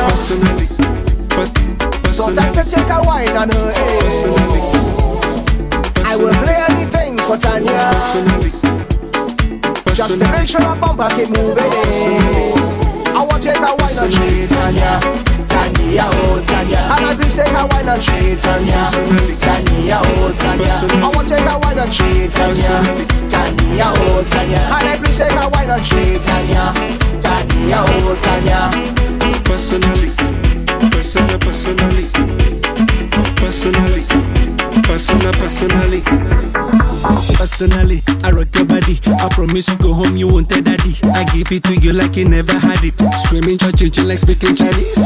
[2.16, 4.00] Thought I could take a wine on her head.
[6.08, 7.92] I will play anything for Tanya.
[9.92, 12.61] Just to make sure her bumper keep moving.
[13.12, 15.00] I want to take a wine on she, Tanya.
[15.48, 16.80] Tanya, oh Tanya.
[16.96, 18.88] And I please take a wine on she, Tanya.
[19.36, 20.72] Tanya, oh Tanya.
[21.04, 22.80] I want to take a wine on she, Tanya.
[23.28, 24.60] Tanya, oh Tanya.
[24.72, 26.72] And I please take a wine on she, Tanya.
[27.20, 28.72] Tanya, oh Tanya.
[29.44, 30.08] Personally,
[30.90, 32.06] personal, personally,
[33.36, 34.02] personally,
[34.82, 36.00] personal, personally.
[37.36, 39.00] Personally, I rock your body.
[39.06, 40.94] I promise you go home, you won't tell daddy.
[41.14, 42.94] I give it to you like you never had it.
[43.24, 44.98] Screaming, churching, like speaking Chinese.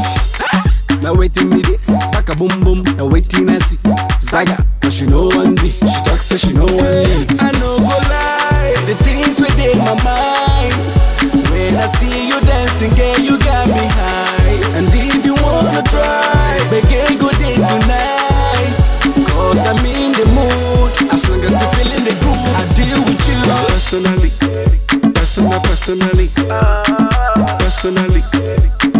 [1.01, 2.81] Now waiting me this, back a boom boom.
[2.97, 3.77] Now waiting I see
[4.19, 5.69] Zaga, but she know one me.
[5.69, 7.29] She talks so she know one leave.
[7.39, 10.75] I know go lie, the things within my mind.
[11.51, 14.77] When I see you dancing, girl, you got me high.
[14.77, 18.36] And if you wanna try, make begin good day tonight.
[19.67, 20.95] I'm in the mood.
[21.11, 23.35] As long as you're feeling the groove, I deal with you.
[23.67, 24.31] Personally,
[25.11, 26.31] personal, personally,
[27.59, 28.23] personally,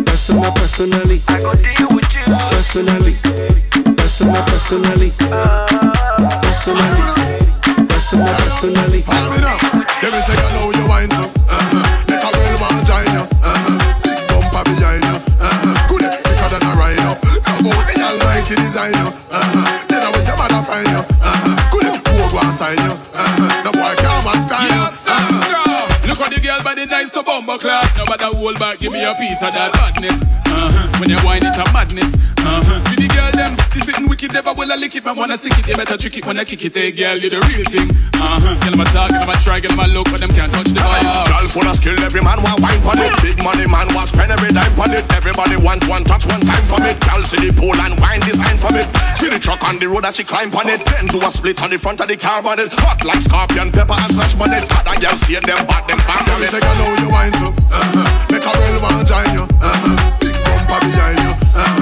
[0.03, 1.23] personal, personally.
[1.31, 2.35] I go deal with you.
[2.51, 3.15] Personally,
[3.95, 5.07] personal, personally,
[6.43, 6.99] personally,
[7.87, 8.99] personal, personally.
[8.99, 9.55] Follow me now.
[10.03, 11.31] Let me say you know you wine so.
[11.47, 11.79] Uh-huh.
[12.11, 13.23] Make a join you.
[13.39, 13.79] Uh-huh.
[14.03, 15.15] Big bumper behind you.
[15.39, 15.87] Uh-huh.
[16.27, 17.15] Thicker than a rhino.
[17.63, 18.93] The almighty design
[22.57, 22.89] sign you.
[23.13, 23.69] Uh-huh.
[23.69, 24.81] No boy come and tie you.
[24.81, 26.09] Uh-huh.
[26.09, 27.85] Look how the girl body nice to bumbo clad.
[27.93, 30.25] No matter hold back, give me a piece of that badness.
[30.49, 30.89] Uh-huh.
[30.97, 32.17] When you whine it a madness.
[32.41, 32.81] Uh-huh.
[32.89, 35.53] With the girl them, this sitting wicked, never will I lick it, man wanna stick
[35.57, 35.65] it.
[35.65, 36.73] They better trick it when I kick it.
[36.73, 37.93] Hey girl, you the real thing.
[38.17, 38.57] Uh-huh.
[38.57, 40.49] Girl, them a talk, girl, them a try, girl, them a look, but them can't
[40.49, 40.97] touch the bar.
[41.29, 43.13] Girl full of skill, every man want wine for it.
[43.21, 45.05] Big money man want spend every dime for it.
[45.13, 46.97] Everybody want one touch, one time for it.
[47.05, 48.89] Girl see the pole and wine design for it.
[49.13, 50.81] See the truck on the road that she climb on it.
[50.89, 52.73] Then do a split on the front of the car on it.
[52.81, 54.65] Hot like scorpion, pepper and scratch on it.
[54.73, 56.25] Other girls see them bad, them fat.
[56.25, 57.53] Girl say you know you wine so.
[57.53, 58.05] Uh-huh.
[58.33, 59.45] Make a real man join you.
[59.61, 59.95] Uh-huh.
[60.17, 61.33] Big bumper behind you.
[61.53, 61.76] Uh-huh.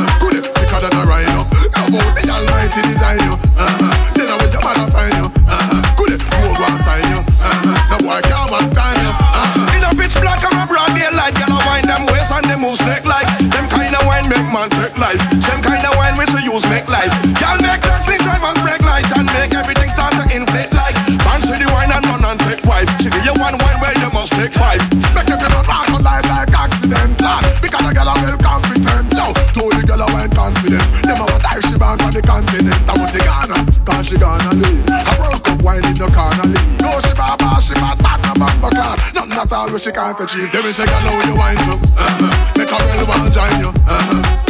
[1.95, 3.33] About the almighty design you?
[3.55, 3.91] Uh-huh.
[4.15, 5.27] Then I will your mother find you.
[5.47, 5.79] Uh-huh.
[5.95, 7.19] Good who go and sign you?
[7.23, 7.91] Uh-huh.
[7.91, 9.11] No boy come and time you.
[9.11, 9.75] Uh-huh.
[9.75, 12.75] In a pitch black and a broad daylight, I wind them waist and them move
[12.75, 13.27] snake like.
[13.39, 15.21] Them kind of wine make man take life.
[15.39, 17.11] Same kind of wine which we use make life.
[17.39, 20.95] Girl make taxi drivers break light and make everything start to inflate like.
[21.23, 22.89] Fancy the wine and run and take wife.
[22.99, 24.83] Give you one wine where you must take five.
[39.55, 40.51] all what she can't achieve.
[40.51, 41.71] They will say, I know you wine so.
[41.73, 42.53] Uh-huh.
[42.57, 43.69] Make a girl want join you.
[43.87, 44.44] Uh-huh.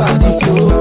[0.00, 0.79] Tá Água de flor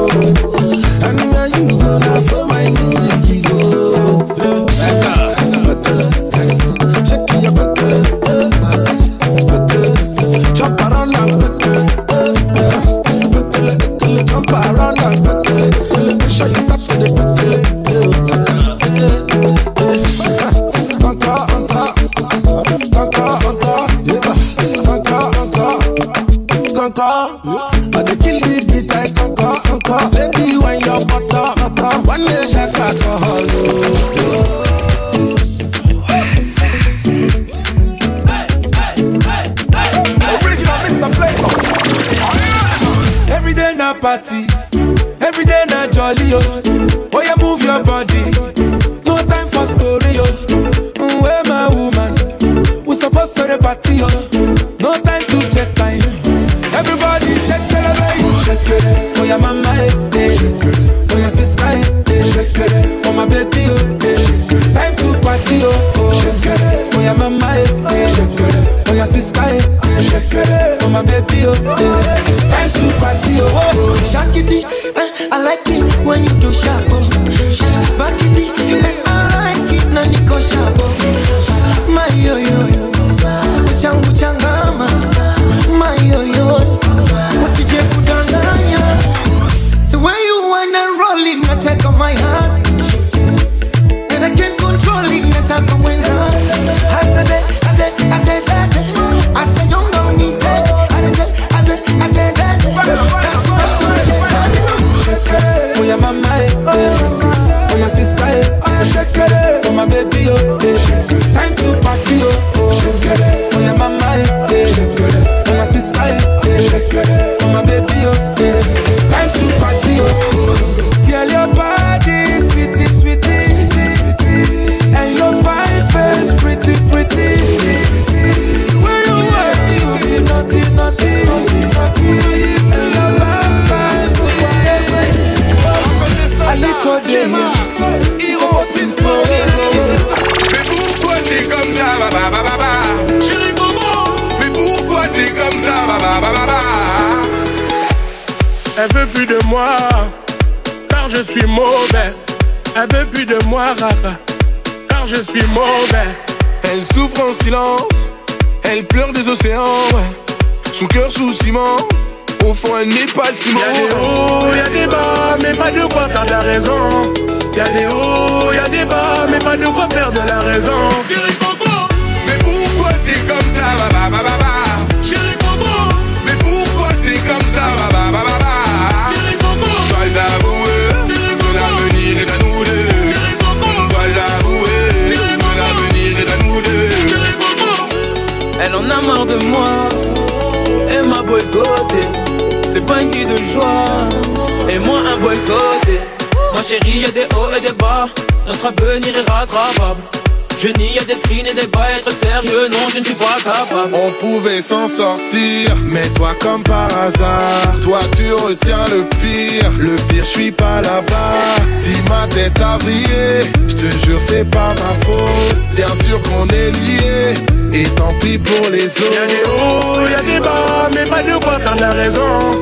[203.94, 209.72] On pouvait s'en sortir, mais toi comme par hasard, toi tu retiens le pire.
[209.80, 211.62] Le pire, je suis pas là-bas.
[211.72, 215.58] Si ma tête a brillé, je te jure c'est pas ma faute.
[215.76, 217.34] Bien sûr qu'on est liés,
[217.74, 219.14] et tant pis pour les autres.
[219.14, 222.62] Y'a des hauts, y'a des bas, mais pas de quoi t'en as raison.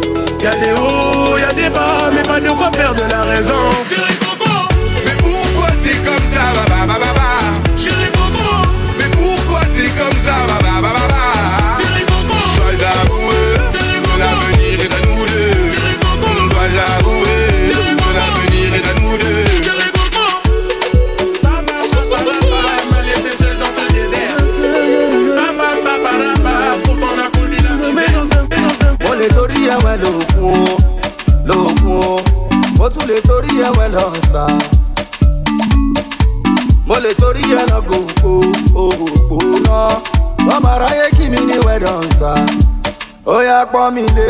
[43.77, 44.27] Pọ́n mi lé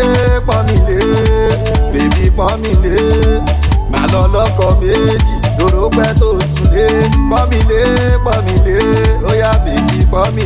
[0.48, 1.00] pọ́n mi lé
[1.94, 2.96] bèbí pọ́n mi lé
[3.92, 6.86] màá lọ lọ́kọ̀ méjì lóró pẹ́ tó sùn lé
[7.30, 7.82] pọ́n mi lé
[8.26, 8.56] pọ́n mi
[9.66, 10.46] bèbí pọ́n mi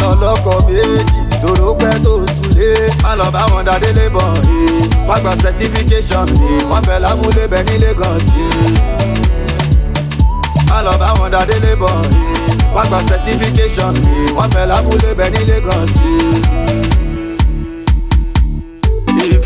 [0.00, 2.50] lọ lọ́kọ̀ méjì lóró pẹ́ tó sùn
[3.02, 4.26] má lọ bá wọn dáadé lébọ̀
[4.58, 8.70] ee wọ́n gba certification ee wọ́n fẹ́ lábúlé bẹ ní lagos ee
[10.68, 15.26] má lọ bá wọn dáadé lébọ̀ ee wọ́n gba certification ee wọ́n fẹ́ lábúlé bẹ
[15.34, 16.85] ní lagos ee.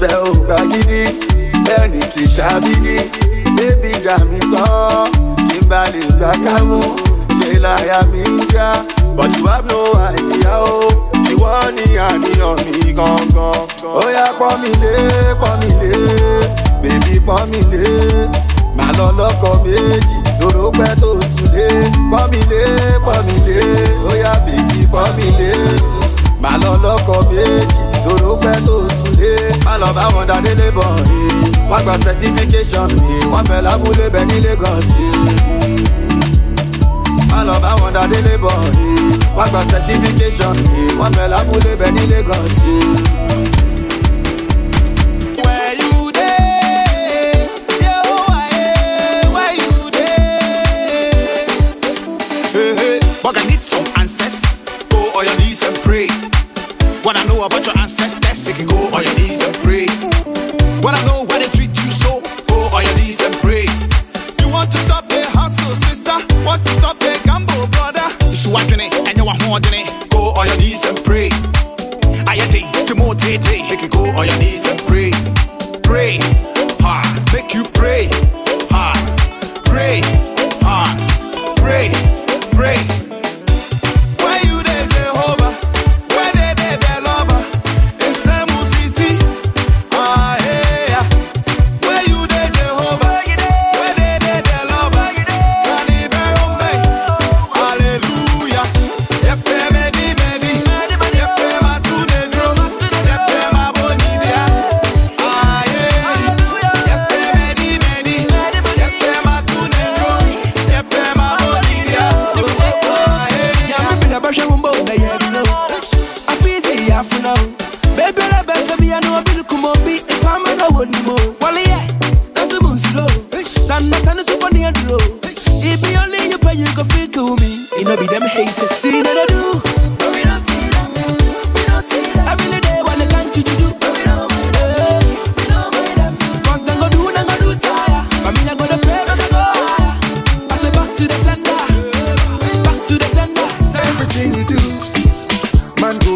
[0.00, 1.02] Ìfẹ́ ò gbà gidi
[1.64, 2.96] bẹ́ẹ̀ ni kì í ṣàbídí.
[3.56, 5.06] Bébí gbà mí tán
[5.48, 6.80] kí n bá lè gbà kámú
[7.38, 8.68] ṣe láyà mi ń já.
[9.16, 9.80] But you have no
[10.16, 10.88] idea o
[11.32, 13.60] ìwọ ni àníyàn mi gangan.
[14.00, 14.94] ó yá pọ́n mi lé
[15.40, 15.92] pọ́n mi lé
[16.82, 17.84] bèbí pọ́n mi lé.
[18.76, 21.66] Màá lọ lọ́kọ̀ méjì lóró pẹ́ tó sùn lé
[22.10, 22.62] pọ́n mi lé
[23.06, 23.58] pọ́n mi lé
[24.08, 25.52] ó yá bèbí pọ́n mi lé.
[26.42, 29.32] Màá lọ lọ́kọ̀ méjì lóró pẹ́ tó sùn lé
[29.64, 31.30] má lọ bá wọn dáadé lébọ̀ ee
[31.70, 35.10] wọ́n gba certification ee wọ́n fẹ́ lábúlé bẹ ní lagos ee
[37.30, 41.88] má lọ bá wọn dáadé lébọ̀ ee wọ́n gba certification ee wọ́n fẹ́ lábúlé bẹ
[41.96, 43.59] ní lagos ee.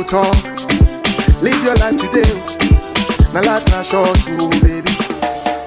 [0.06, 0.34] Talk.
[1.42, 2.32] Live your life today.
[3.32, 4.90] Now life not short, too, baby.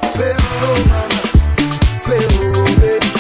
[0.06, 1.98] Say oh, mama.
[2.00, 3.17] Say oh, baby.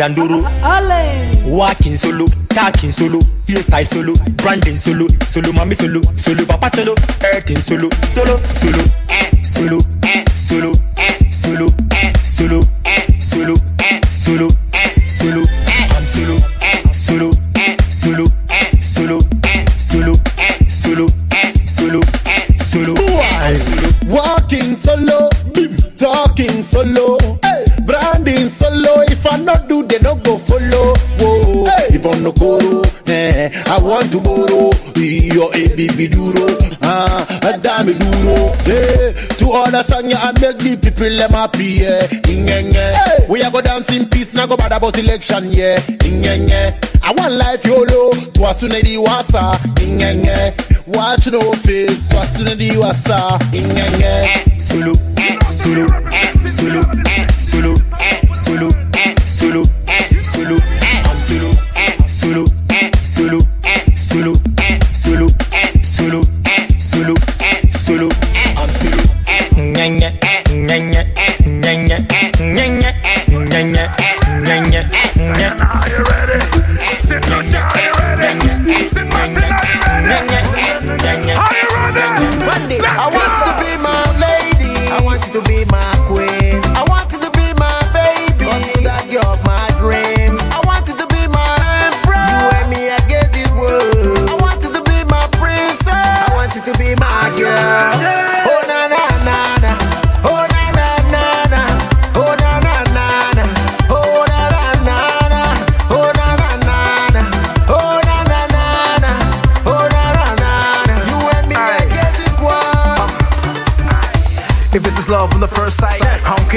[0.00, 0.42] Dandoro.
[1.44, 7.58] Walking solo, talking solo, hairstyle solo, branding solo, solo mommy solo, solo papa solo, everything
[7.58, 8.69] solo, solo, solo.
[41.00, 42.06] people them happy, yeah.
[42.06, 43.26] Hey.
[43.28, 45.78] We are go dance in peace, now go bad about election, yeah.
[45.96, 46.50] Ding, ding,
[47.02, 49.58] I want life YOLO, twasune di wasa.
[49.74, 50.22] Ding, ding,
[50.86, 53.38] Watch no face, twasune di wasa.
[53.50, 56.82] Ding, ding, eh, Sulu, eh, Sulu, eh, Sulu,
[57.38, 57.76] Sulu,
[58.34, 58.70] Sulu,
[59.24, 59.79] Sulu, Sulu.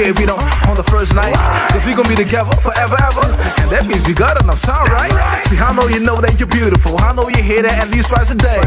[0.04, 1.34] care if we don't on the first night.
[1.72, 3.24] Cause we gon' be together forever, ever.
[3.64, 5.12] And that means we got enough sound, right?
[5.48, 7.00] See, I know you know that you're beautiful.
[7.00, 8.60] I know you hear that at least twice a day.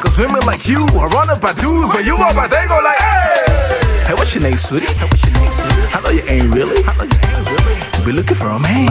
[0.00, 2.80] Cause women like you are run up by dudes, but you are by they go
[2.80, 4.08] like, hey!
[4.08, 4.88] Hey, what's your name, sweetie?
[4.88, 5.92] Hey, what's your name, sweetie?
[5.92, 6.80] I know you ain't really.
[6.88, 7.76] I know you ain't really.
[8.08, 8.88] Be looking for a man.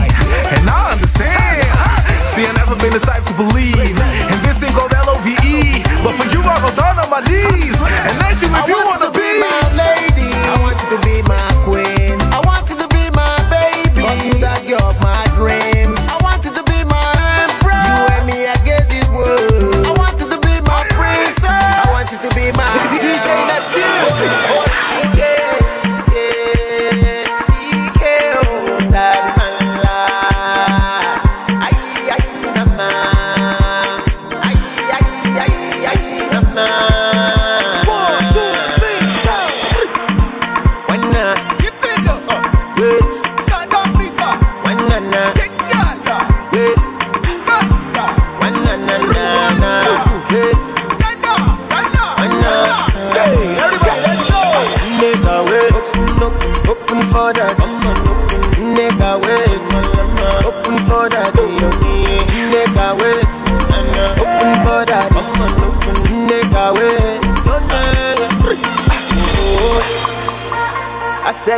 [0.54, 1.66] And I understand.
[2.30, 3.74] See, I never been the type to believe.
[3.74, 5.82] in this thing called L O V E.
[6.06, 7.74] But for you, I go down on my knees.
[7.82, 8.78] And that's you if you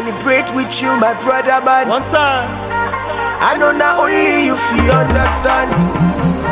[0.01, 1.89] celebrate with you, my brother man.
[1.89, 2.49] One time.
[3.43, 5.71] I know not only you feel understand.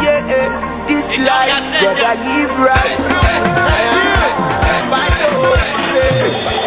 [0.04, 0.86] Yeah, eh, yeah.
[0.88, 3.00] this it life, brother, live right.
[4.92, 6.57] Fight oh, your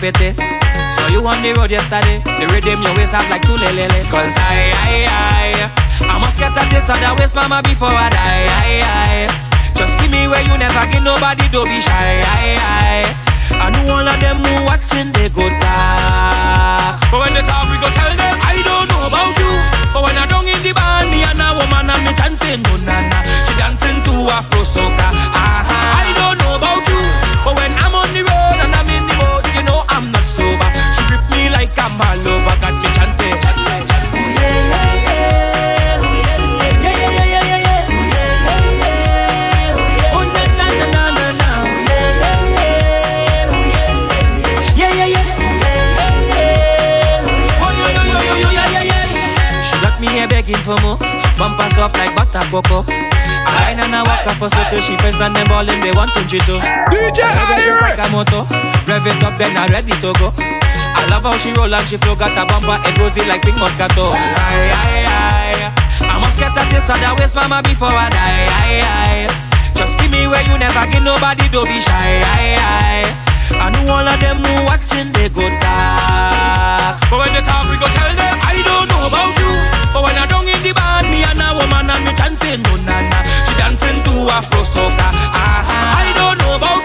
[0.00, 0.32] pity.
[0.96, 4.00] So you on the road yesterday, the rhythm your waist up like two lelele.
[4.08, 8.48] Cause I, I, I, I must get at this that waist, mama, before I die.
[8.48, 12.24] I, I, just give me where you never give nobody, don't be shy.
[12.24, 13.12] I, I,
[13.60, 16.96] I know all of them who watching, they go talk.
[17.12, 19.52] But when they talk, we go tell them, I don't know about you.
[19.92, 23.04] But when I don't in the band, me and a woman, I'm chanting, no, na,
[23.04, 23.18] na.
[23.44, 25.29] She dancing to Afro soca.
[51.40, 52.84] Bumper soft like butter cocoa.
[52.84, 56.60] I ain't a walker for so she friends and them ballin' they want to jito.
[56.92, 57.96] DJ Irie!
[57.96, 58.44] Sakamoto,
[58.84, 60.36] rev it up then I ready to go.
[60.36, 63.56] I love how she roll and she flow, got a bumper, it rosy like pink
[63.56, 64.12] moscato.
[64.12, 65.72] Aye, aye, aye.
[66.12, 68.44] I must get at this other waist, mama, before I die.
[68.60, 69.72] Aye, aye.
[69.72, 72.20] Just give me where you never give nobody, don't be shy.
[72.20, 73.08] Aye, aye.
[73.56, 76.09] I know all of them who watching, they go die.
[77.10, 79.52] But when they talk, we go tell them, I don't know about you.
[79.94, 82.72] But when I down in the band, me and a woman and me chanting, no
[82.86, 83.18] na na.
[83.46, 85.08] She dancing to Afro soca.
[85.12, 86.79] Ah, ah, I don't know about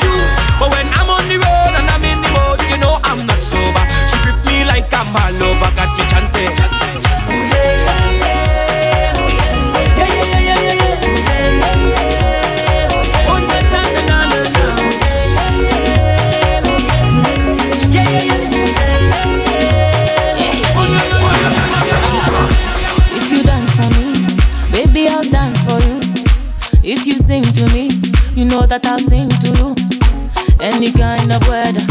[31.35, 31.85] of weather.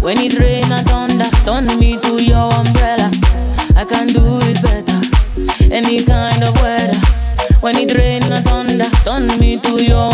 [0.00, 3.10] When it rain and thunder, turn me to your umbrella.
[3.74, 5.00] I can do it better.
[5.72, 6.98] Any kind of weather.
[7.60, 10.11] When it rain and thunder, turn me to your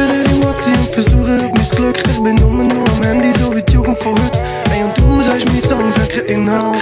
[0.00, 1.98] Dir Emotionen und versuche mein Glück.
[1.98, 4.38] Ich bin nur noch am Handy, so wie die Jugend von heute.
[4.72, 6.78] Ey, und du sagst, meine Songs haben keinen Inhalt.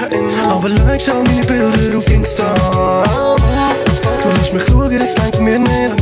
[0.48, 2.54] Aber like, schau meine Bilder auf Insta.
[4.22, 5.94] Du lässt mich schauen, das lenkt mir nicht.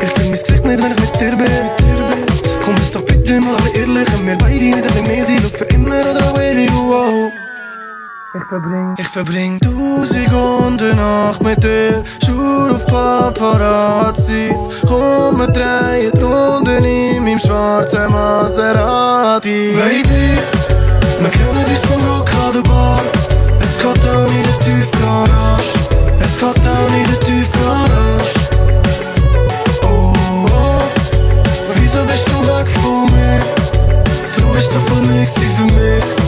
[0.00, 1.70] Ich fühl mein Gesicht nicht, wenn ich mit dir bin.
[2.64, 4.08] Komm, bist doch bitte mal ehrlich.
[4.16, 7.32] Und wir beide nicht ein bisschen mehr sein Ob für immer oder ewig, wow
[8.38, 12.04] Ich verbring Ich verbring tausende Nacht mit dir.
[12.24, 14.60] Schur auf Paparazzis.
[14.86, 19.72] Komm, wir drehen Runden in meinem schwarzen Maserati.
[19.74, 20.38] Baby,
[21.20, 23.02] wir kennen uns vom Rock an der Bar.
[23.60, 25.72] Es geht down in der Tiefgarage
[26.20, 28.34] Es geht down in der Tiefgarage
[29.82, 30.12] Oh,
[30.46, 30.82] oh.
[31.74, 33.40] Wieso bist du weg von mir?
[34.36, 36.27] Du bist so voll nix für mich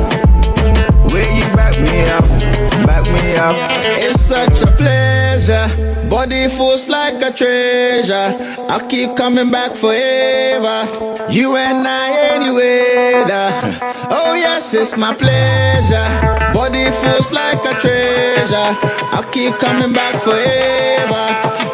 [3.43, 5.65] It's such a pleasure.
[6.09, 8.37] Body feels like a treasure.
[8.69, 10.85] I keep coming back forever.
[11.31, 13.25] You and I anywhere.
[13.25, 14.07] Uh.
[14.11, 16.07] Oh yes, it's my pleasure.
[16.53, 18.71] Body feels like a treasure.
[19.09, 21.25] I keep coming back forever.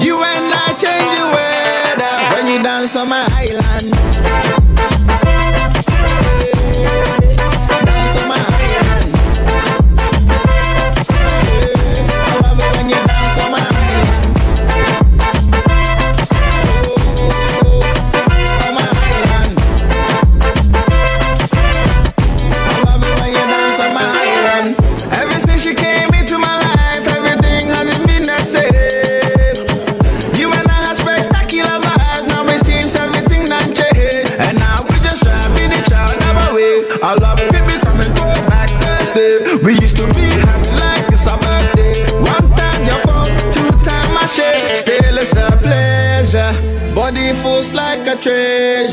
[0.05, 4.66] You and I change the weather when you dance on my island.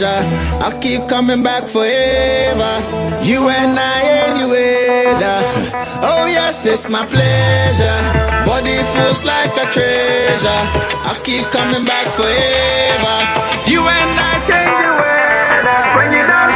[0.04, 0.64] Treasure.
[0.64, 2.72] I keep coming back forever.
[3.24, 5.16] You and I anywhere.
[6.02, 8.00] Oh yes, it's my pleasure.
[8.46, 10.62] Body feels like a treasure.
[11.08, 13.16] I keep coming back forever.
[13.70, 16.53] You and I change the weather when you dance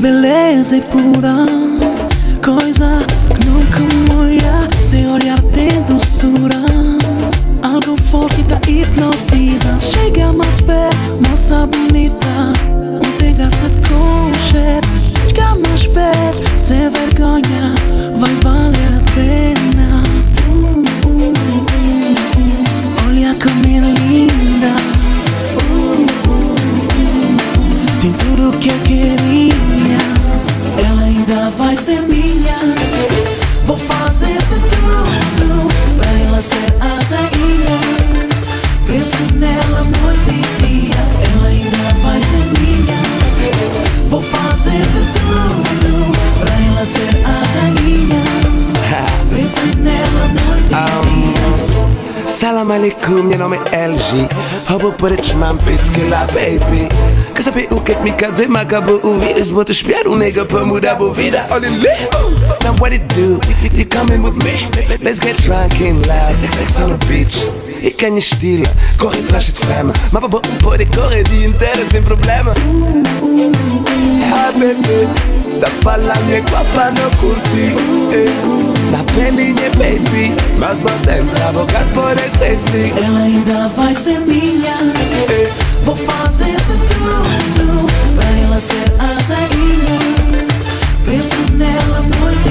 [0.00, 1.46] beleza e pura
[2.42, 6.56] Coisa que nunca molha Sem olhar tem doçura.
[7.62, 9.78] Algo forte da hipnotiza.
[9.80, 12.26] Chega mais perto, moça bonita.
[13.02, 14.80] Não tem graça de concher
[15.28, 18.09] Chega mais perto, sem vergonha
[28.70, 29.98] que eu queria
[30.86, 32.56] Ela ainda vai ser minha.
[33.66, 37.80] Vou fazer de tudo Pra ela ser a rainha.
[38.86, 41.02] Penso nela noite e dia
[41.32, 43.00] Ela ainda vai ser minha.
[44.08, 48.22] Vou fazer de tudo Pra ela ser a rainha.
[49.30, 51.39] Penso nela noite e dia
[52.40, 54.26] Salam alaikum, meu nome é LG
[54.66, 56.88] Hobo por it, man, pits que lá, baby
[57.34, 58.48] Quer saber o que é que me quer dizer?
[58.48, 61.86] Me acabou ouvir Eles botam espera um nega pra mudar a vida Olha ali
[62.64, 63.38] Now what it do?
[63.62, 64.70] You, you coming with me?
[65.04, 67.46] Let's get drunk and laugh Sex, sex on the beach
[67.82, 68.64] E quem estila,
[68.96, 72.54] corre atrás de fama Mas babão pode correr dia inteiro sem problema
[74.32, 75.06] Ah, bebê
[75.60, 77.74] Tá falando é guapa, não curti
[78.14, 78.79] eh.
[78.90, 80.34] Na pelinha, baby?
[80.58, 84.76] Mas mantém trabalhado por esse dia Ela ainda vai ser minha.
[85.84, 87.86] Vou fazer de tudo
[88.18, 90.00] Pra ela ser a rainha.
[91.06, 92.49] Penso nela noite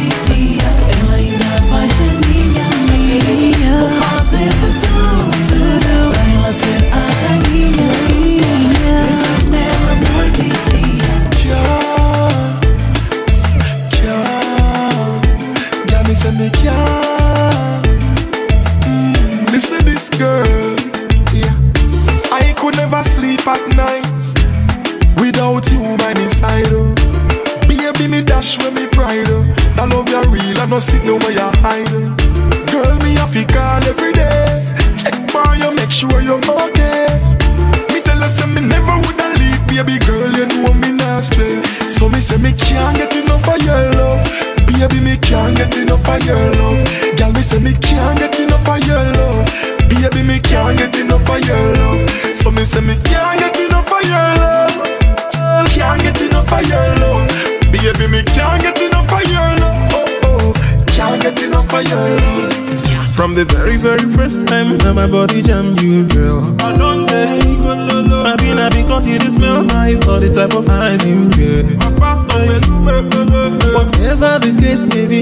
[19.52, 20.76] Listen this girl,
[21.34, 21.54] yeah.
[22.32, 24.24] I could never sleep at night
[25.20, 26.68] without you by my side.
[26.70, 26.94] Oh.
[27.68, 29.28] Baby, me dash when me pride.
[29.30, 29.44] Oh.
[29.78, 31.88] I love you real, I no sit no where you hide.
[31.90, 32.16] Oh.
[32.72, 34.64] Girl, me have to call every day.
[34.98, 37.08] Check for you, make sure you're okay.
[37.92, 40.32] Me tell you, say me never woulda leave, baby girl.
[40.32, 41.64] You know me nasty.
[41.90, 44.49] So me say me can't get enough of your love.
[44.80, 46.88] Baby, me can't get enough of your love.
[47.18, 49.46] Girl, me say me can't get enough of your love.
[49.90, 52.10] Baby, me can't get enough of your love.
[52.34, 55.68] So me say me can't get enough of your love.
[55.68, 57.28] Can't get enough of your love.
[57.74, 59.92] Baby, me can't get enough of your love.
[59.92, 62.70] Oh, oh, can't get enough of your love.
[63.14, 66.56] From the very, very first time that my body jam you, girl.
[68.24, 71.89] Happy not because you just smell nice, or the type of eyes you get.
[73.76, 75.22] Whatever the case may be,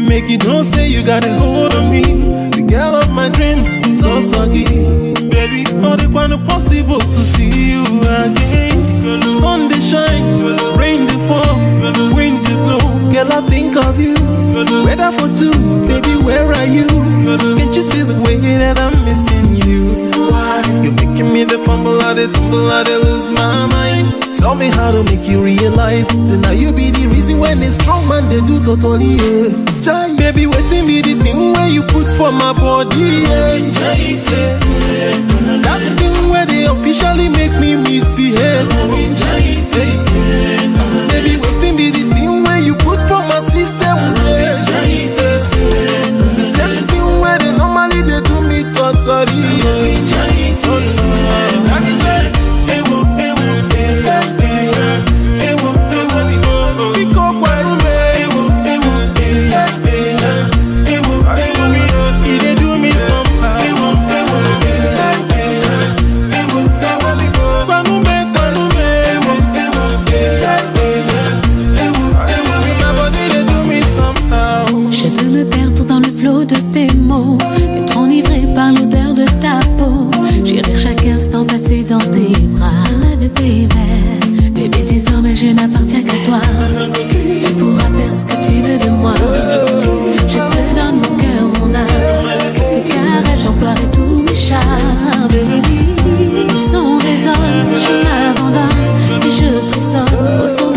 [0.00, 2.02] make it don't say you got a hold on me.
[2.50, 3.68] The girl of my dreams
[4.00, 4.64] so soggy.
[5.28, 8.78] Baby, the one possible to see you again.
[9.40, 10.22] Sun they shine,
[10.76, 11.56] rain they fall,
[12.14, 13.10] wind they blow.
[13.10, 14.14] Girl, I think of you.
[14.84, 15.52] Weather for two,
[15.86, 16.86] baby, where are you?
[16.86, 20.10] Can't you see the way that I'm missing you?
[20.30, 20.62] Why?
[20.82, 24.27] You're making me the fumble, I the tumble, I lose my mind.
[24.38, 26.06] Tell me how to make you realize.
[26.26, 29.16] Say now you be the reason when a strong man they do totally.
[29.18, 29.80] Yeah.
[29.82, 33.26] Jai, baby, waiting be the thing where you put for my body.
[33.26, 33.58] Yeah.
[35.66, 38.68] That thing where they officially make me misbehave.
[41.10, 43.96] Baby, waiting be the thing where you put for my system.
[44.24, 44.47] Yeah.
[83.26, 83.68] Baby,
[84.90, 86.40] désormais je n'appartiens qu'à toi.
[87.42, 89.14] Tu pourras faire ce que tu veux de moi.
[90.28, 91.86] Je te donne mon cœur, mon âme.
[92.54, 95.28] Tes caresses, j'emploierai tous mes charmes.
[95.28, 95.80] Baby,
[96.70, 100.67] son résonne, je m'abandonne et je frissonne au son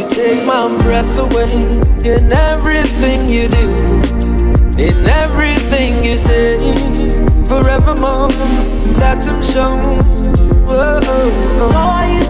[0.00, 1.52] You take my breath away
[2.08, 3.68] in everything you do,
[4.82, 6.56] in everything you say.
[7.44, 8.30] Forevermore,
[8.96, 10.00] that I'm shown.
[10.70, 12.29] You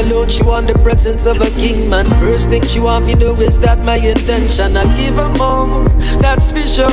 [0.00, 2.04] alone, she want the presence of a king man.
[2.20, 4.76] First thing she want me do is that my intention.
[4.76, 5.88] I give her more,
[6.20, 6.90] that's for sure.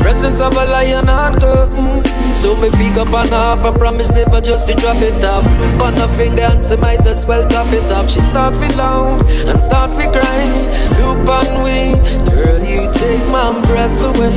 [0.00, 2.04] Presence of a lion and curtain.
[2.34, 5.46] So me pick up and half, I promise never just to drop it off.
[5.82, 8.10] On her finger and she might as well top it off.
[8.10, 10.66] She start me love and start me crying.
[10.98, 11.94] Look on me,
[12.30, 14.34] girl, you take my breath away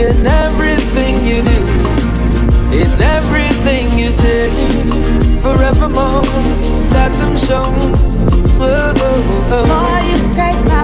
[0.00, 1.92] in everything you do
[2.72, 4.48] in everything you say
[5.42, 7.92] forevermore that I'm shown.
[8.58, 9.52] Whoa, oh, oh.
[9.52, 9.66] oh.
[9.66, 10.81] More you take my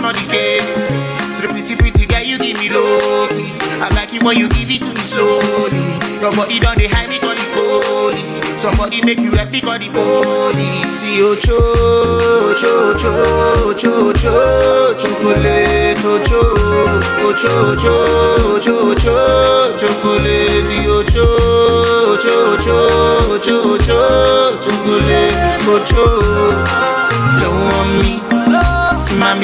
[0.00, 0.37] not the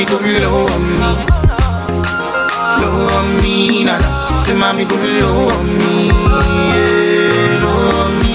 [0.06, 0.98] mommy go low on me.
[2.81, 4.40] Low on me, na na.
[4.43, 8.35] See mommy go low on me, yeah, low on me.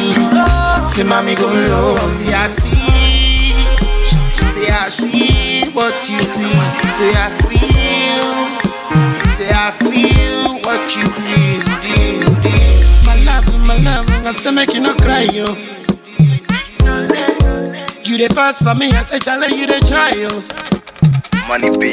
[0.90, 3.54] See mommy go low on See I see,
[4.48, 6.60] say I see what you see.
[6.98, 8.28] Say I feel,
[9.32, 11.64] say I feel what you feel.
[11.84, 13.06] Deal, deal.
[13.06, 15.46] My love, my love, I say make you no cry, yo.
[18.04, 19.80] You the pass for me, I say challenge you the
[20.18, 20.69] yo.
[21.50, 21.90] Money be.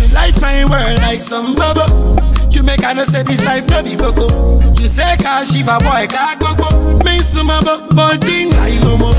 [0.00, 2.16] You light my world like some bubble.
[2.50, 4.60] You make know say this life no be coco.
[4.80, 6.98] You say cause she a boy car coco.
[7.04, 9.12] Me some but thing like momo.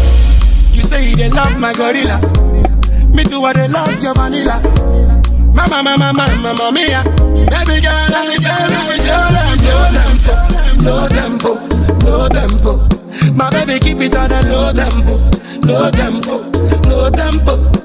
[0.73, 2.19] You say you dey love my gorilla.
[3.13, 4.59] Me too I dey love your vanilla.
[5.53, 7.03] Mama, mama, mama, mama mia.
[7.53, 11.51] Baby girl, I say me show them, show tempo, low tempo,
[12.09, 13.33] low tempo.
[13.35, 15.17] My baby keep it on a low tempo,
[15.61, 17.82] low tempo, low tempo.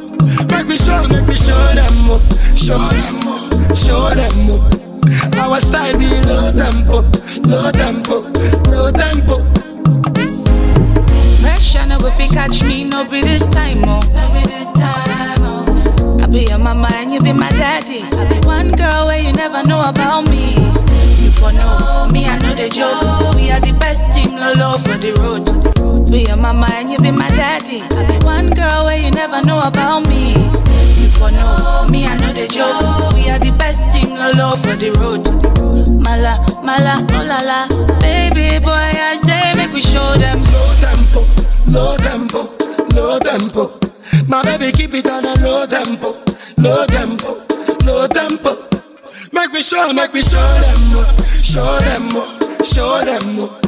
[0.51, 2.21] Make me show, make me show them more,
[2.55, 4.65] show them more, show them more.
[5.41, 7.03] Our style be low tempo,
[7.49, 8.21] low tempo,
[8.71, 9.45] low tempo.
[11.43, 14.01] Pressure no go fi catch me, no be this time, oh.
[14.15, 16.19] No be this time, oh.
[16.23, 18.03] I be your mama and you be my daddy.
[18.03, 20.55] I be one girl where you never know about me.
[21.23, 23.35] You for know me, I know the joke.
[23.35, 25.68] We are the best team, lolo for the road.
[26.11, 27.83] Be your mama and you be my daddy.
[27.83, 30.33] I be one girl where you never know about me.
[30.33, 33.13] You for know me, I know the joke.
[33.15, 35.25] We are the best team, lolo for the road.
[36.03, 37.69] Mala, mala, oh la la.
[38.01, 40.41] Baby boy, I say make we show them.
[40.53, 41.21] Low tempo,
[41.67, 42.41] low tempo,
[42.95, 43.79] low tempo.
[44.27, 46.17] My baby keep it on a low tempo,
[46.57, 47.43] low tempo,
[47.85, 48.57] low tempo.
[49.33, 51.05] Make me show, make me show them more,
[51.43, 53.68] show them more, show them more.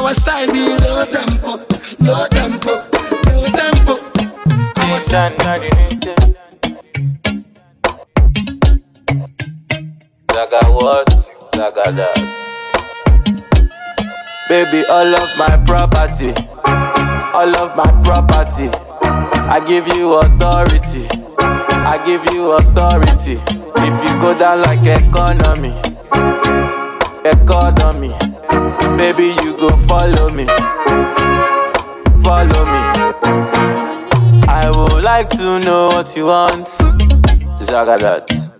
[0.00, 1.60] Our style be low tempo,
[2.00, 2.72] low tempo,
[3.28, 3.94] low tempo.
[4.80, 5.36] Our style.
[10.32, 11.08] Zaga what?
[11.54, 12.16] Zaga that.
[14.48, 16.32] Baby, all of my property,
[17.36, 18.70] all of my property.
[19.04, 21.06] I give you authority,
[21.38, 23.38] I give you authority.
[23.76, 25.74] If you go down like economy,
[27.24, 28.14] economy,
[28.96, 30.46] baby, you go follow me,
[32.22, 32.82] follow me.
[34.48, 36.68] I would like to know what you want,
[37.62, 38.50] Zaga that.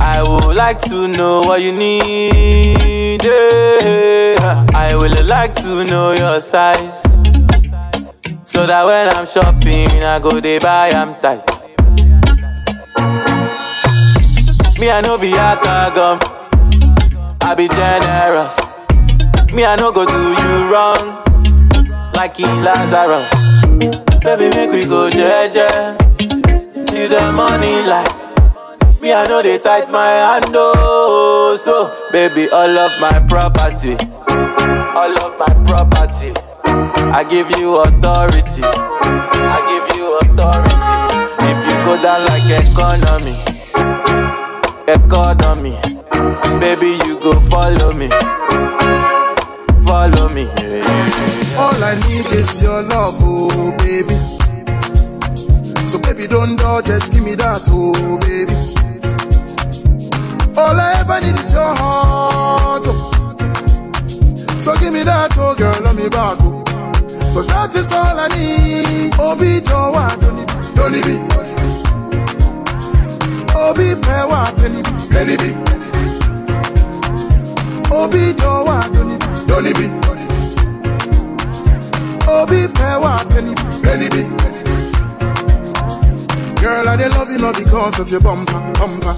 [0.00, 3.20] I would like to know what you need.
[3.24, 4.36] eh.
[4.74, 7.02] I would like to know your size.
[8.44, 11.44] So that when I'm shopping, I go they buy I'm tight.
[14.78, 15.58] Me, I know be a
[15.94, 16.37] gum.
[17.40, 18.56] I be generous.
[19.54, 22.12] Me, I no go do you wrong.
[22.14, 23.30] Like King Lazarus.
[24.22, 25.68] Baby, make we go jeje.
[26.90, 28.14] See the money light.
[29.00, 31.56] Me, I know they tight my hand, oh.
[31.58, 33.94] So, baby, all of my property,
[34.28, 36.32] all of my property,
[36.66, 40.74] I give you authority, I give you authority.
[41.46, 43.36] If you go down like economy,
[44.88, 45.76] economy,
[46.60, 48.08] baby, you go follow me,
[49.84, 50.46] follow me.
[51.58, 54.14] All I need is your love, oh baby.
[55.86, 58.54] So baby, don't dodge, just give me that, oh baby.
[60.56, 63.04] All I ever need is your heart, oh.
[64.62, 66.64] So give me that, oh girl, let me back, oh.
[67.34, 69.12] Cause that is all I need.
[69.18, 71.57] Oh, be do what, don't it, don't it
[73.58, 73.64] be.
[73.64, 75.50] Oh, be pay what, penny, penny be.
[77.90, 79.88] Oh, be do what, don't it, don't it be.
[82.30, 84.22] Oh, be pay what, penny, penny be.
[86.60, 89.14] Girl, I dey love you not because of your bumper, bumper.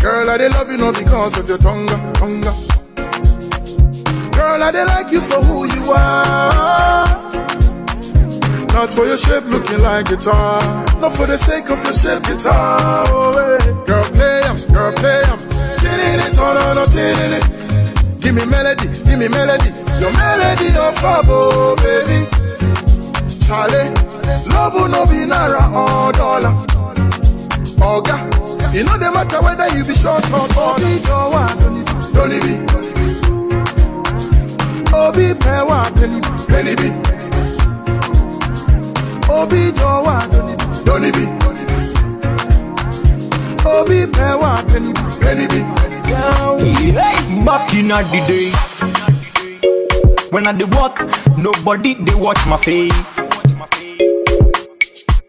[0.00, 2.40] Girl, I dey love you not because of your tongue, tongue.
[4.32, 7.21] Girl, I dey like you for who you are.
[8.74, 10.60] Not for your shape looking like guitar.
[11.00, 13.04] not for the sake of your shape guitar.
[13.08, 13.72] Oh, hey.
[13.86, 15.38] Girl, play 'em, girl, play 'em.
[18.20, 19.70] Give me melody, give me melody.
[20.00, 22.26] Your melody of fabo, baby.
[23.44, 23.90] Charlie,
[24.54, 26.54] love will no be naira or dollar.
[27.90, 28.16] Oga,
[28.74, 30.78] it no dey matter whether you be short or tall.
[32.14, 32.54] Don't leave me.
[34.94, 35.90] Obi pewa,
[36.48, 37.11] penny be.
[39.32, 40.16] Obi dowa,
[40.84, 41.26] don't leave me.
[43.64, 44.92] Obi pewa, penny
[45.48, 45.60] be.
[47.44, 48.80] Back in the days
[50.30, 51.00] when I dey walk,
[51.38, 53.18] nobody they watch my face.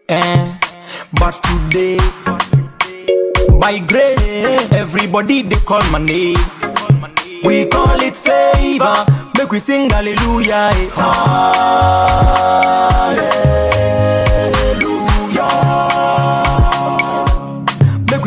[0.08, 0.58] Eh,
[1.18, 1.98] but today,
[3.58, 6.36] by grace, everybody they call my name.
[7.44, 9.04] We call it favor,
[9.38, 10.70] make we sing hallelujah.
[10.72, 10.88] eh.
[13.14, 13.63] Hallelujah.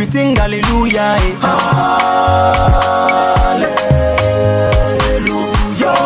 [0.08, 1.16] Sing hallelujah.
[1.20, 2.48] eh.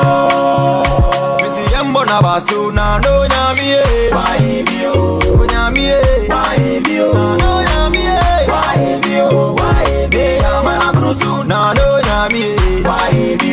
[0.02, 1.38] Hallelujah.
[1.42, 4.10] Missy Yambo na basu na no nyami eh.
[4.16, 5.20] Why be oh?
[5.52, 6.28] Nyami eh.
[6.30, 7.36] Why be oh?
[7.42, 8.04] No nyami.
[8.52, 9.54] Why be oh?
[9.60, 10.24] Why be?
[10.40, 12.44] Amana brusu na no nyami.
[12.84, 13.52] Why be?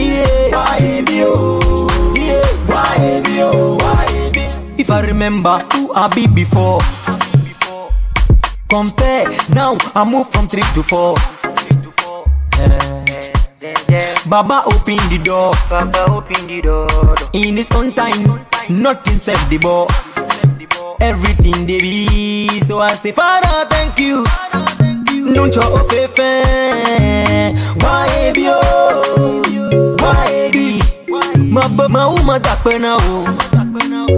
[0.00, 0.50] Yeah.
[0.54, 1.18] Why be?
[2.20, 2.46] Yeah.
[2.66, 3.76] Why be oh?
[3.80, 4.06] Why?
[4.78, 6.80] If I remember who I be before.
[8.70, 11.16] Compare now, I move from three to four.
[13.90, 14.14] Eh.
[14.28, 15.52] Baba open the door.
[15.68, 16.86] Baba open the door.
[17.32, 19.88] In his own time, nothing set the ball.
[21.00, 24.22] Everything they be, so I say Father, thank you.
[25.34, 26.42] Nuncho ofefe,
[27.82, 29.42] why be oh,
[29.98, 30.80] why be?
[31.50, 33.24] Ma ma uma dakpena o,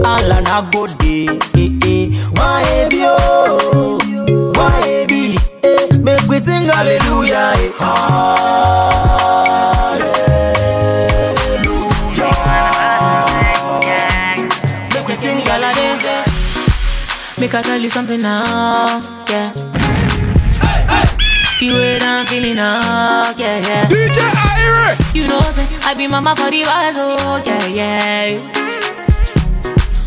[0.05, 1.27] ala na go de,
[1.57, 2.09] eh eh.
[2.35, 3.62] Why be oh,
[4.55, 5.37] why be?
[5.63, 7.53] Eh, make we sing hallelujah.
[7.57, 8.83] Eh.
[14.93, 15.87] Make we sing galade.
[17.39, 19.51] Make I tell you something now, yeah.
[21.59, 23.85] The way that I'm feeling now, yeah, yeah.
[23.87, 25.15] DJ Irie.
[25.15, 28.39] You know, say I be mama for the wise, oh, yeah, yeah.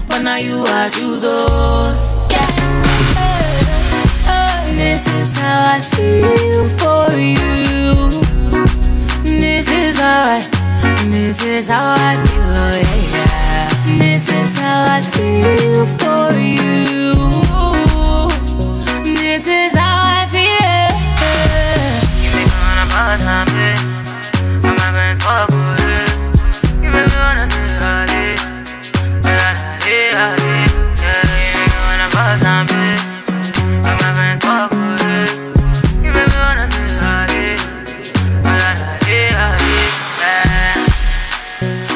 [0.08, 1.24] But now you are choose.
[1.24, 2.15] Oh,
[4.76, 8.10] this is how I feel for you.
[9.22, 10.40] This is how I,
[11.10, 13.98] this is how I feel, oh, yeah, yeah.
[13.98, 17.14] This is how I feel for you.
[19.04, 20.90] This is how I feel.
[22.22, 23.78] You make me wanna bust my bed.
[24.64, 25.76] I'm having trouble.
[26.82, 28.24] You make me wanna say hali.
[29.26, 30.54] Hali, hali.
[31.02, 33.00] Yeah, you make me wanna bust my bed.
[33.00, 33.15] I'm
[34.16, 37.56] You say.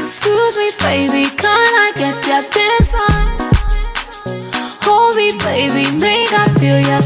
[0.04, 3.08] Excuse me, baby, can I get your?
[4.84, 7.00] Hold me, baby, make I feel your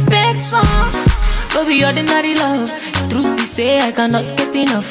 [1.65, 2.71] be ordinary love,
[3.09, 4.91] truth be say I cannot get enough.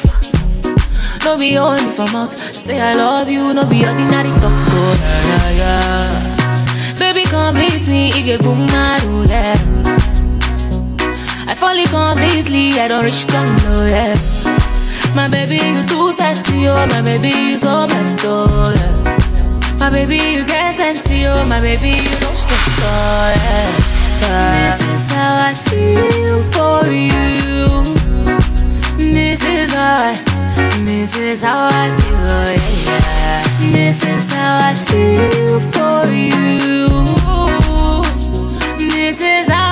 [1.24, 4.52] No be only for mouth, say I love you, no be ordinary talk.
[4.72, 4.96] Oh,
[5.28, 6.96] yeah, yeah.
[6.98, 10.13] Baby, complete me, ige gumaru, yeah.
[11.46, 14.14] I fall in completely, I don't reach oh, yeah.
[15.14, 19.78] My baby, you too sexy, oh, my baby, you so blessed, oh, yeah.
[19.78, 23.94] My baby, you get sexy, oh, my baby, you don't stress, oh, yeah.
[24.24, 27.84] This is how I feel for you.
[28.96, 30.16] This is how I,
[30.84, 33.70] this is how I feel, yeah, yeah.
[33.70, 36.88] This is how I feel for you.
[38.78, 39.63] This is how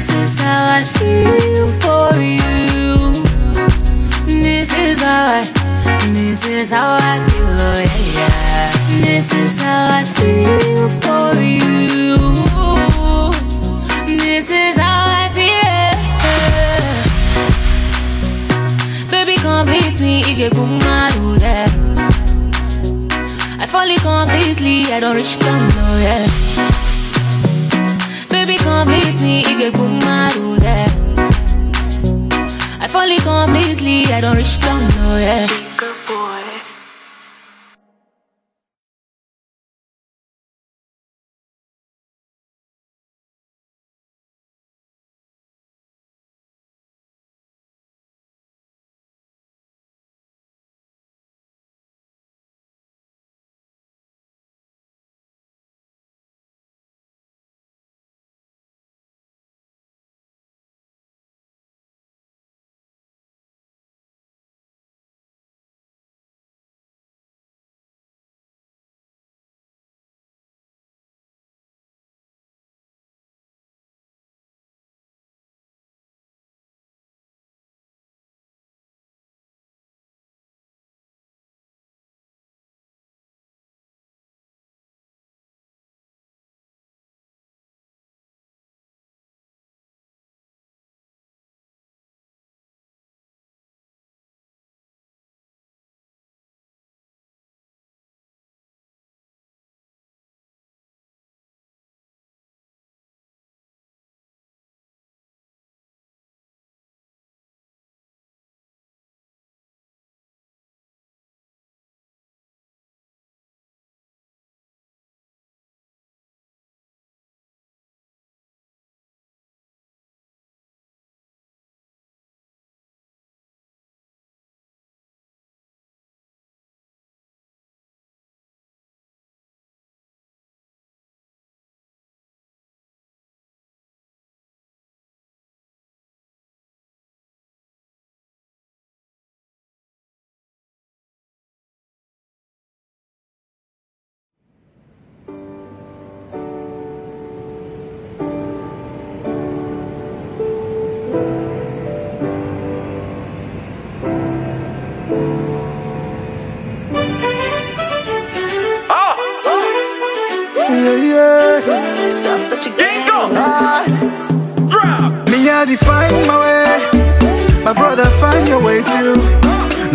[0.00, 3.12] This is how I feel for you.
[4.26, 5.44] This is how I,
[6.12, 7.29] this is how I feel.
[9.20, 12.16] This is how I feel for you.
[14.16, 15.92] This is how I feel.
[19.10, 20.24] Baby, complete me.
[23.60, 26.26] I fall completely, I don't reach oh yeah.
[28.30, 29.44] Baby, complete me.
[32.80, 35.69] I fall completely, I don't reach oh yeah.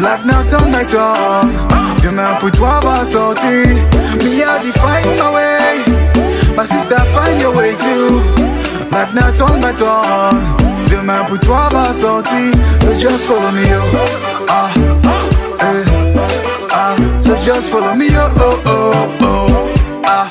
[0.05, 1.49] Life now turn by turn.
[2.03, 3.65] Demain pour toi va sortir.
[4.23, 6.55] Me, I define my way.
[6.55, 8.21] My sister, find your way too.
[8.91, 10.85] Life now turn by turn.
[10.85, 12.51] Demain pour toi va sortir.
[12.83, 13.81] So just follow me, yo.
[14.47, 14.69] Ah,
[15.59, 15.83] eh,
[16.71, 16.95] ah.
[17.21, 18.29] So just follow me, yo.
[18.37, 20.03] Oh, oh, oh.
[20.05, 20.27] Ah,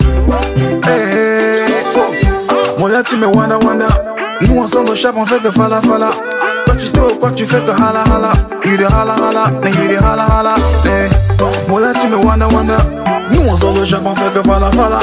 [0.86, 2.78] eh, oh.
[2.78, 3.88] Moi là, tu me wanda wanda.
[4.42, 6.10] Nous ensemble au chap, on fait que fala fala.
[6.74, 8.32] Toi tu au quoi tu fais que hala hala.
[8.64, 10.54] You the hala hala, mais you the hala hala.
[10.86, 11.08] Eh.
[11.68, 12.76] Moi là tu me wanda wanda.
[13.30, 14.98] Nous ensemble au chap, on fait que fala fala.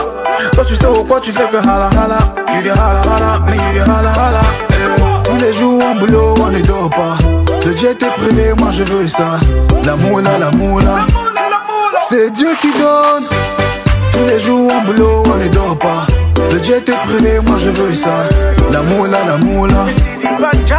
[0.52, 2.18] Toi tu au quoi tu fais que hala hala.
[2.54, 4.42] You the hala hala, mais you the hala hala.
[4.72, 5.02] Eh.
[5.24, 7.16] Tous les jours en boulot, on ne dort pas.
[7.66, 9.40] Le jet est privé, moi je veux ça.
[9.86, 11.06] La moula, la moula.
[12.10, 13.26] C'est Dieu qui donne.
[14.12, 16.06] Tous les jours en boulot, on ne dort pas.
[16.52, 18.28] Le jet est privé, moi je veux ça.
[18.74, 19.86] La moula, la moula.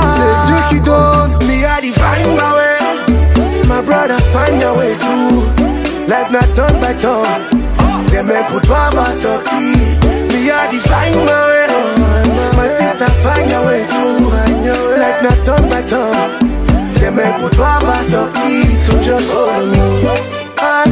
[0.00, 1.32] C'est Dieu qui donne.
[1.46, 2.76] Me, I define my way.
[3.68, 5.44] My brother, find your way too.
[6.08, 7.42] Life not turn by turn.
[8.08, 9.76] Des mains put toi va sortir.
[10.32, 11.66] Me, I define my way.
[12.56, 14.30] My sister, find your way too.
[14.98, 16.30] Life not turn by turn.
[16.94, 18.64] Des mains put toi va sortir.
[18.86, 20.08] So just follow me.
[20.58, 20.84] Ah.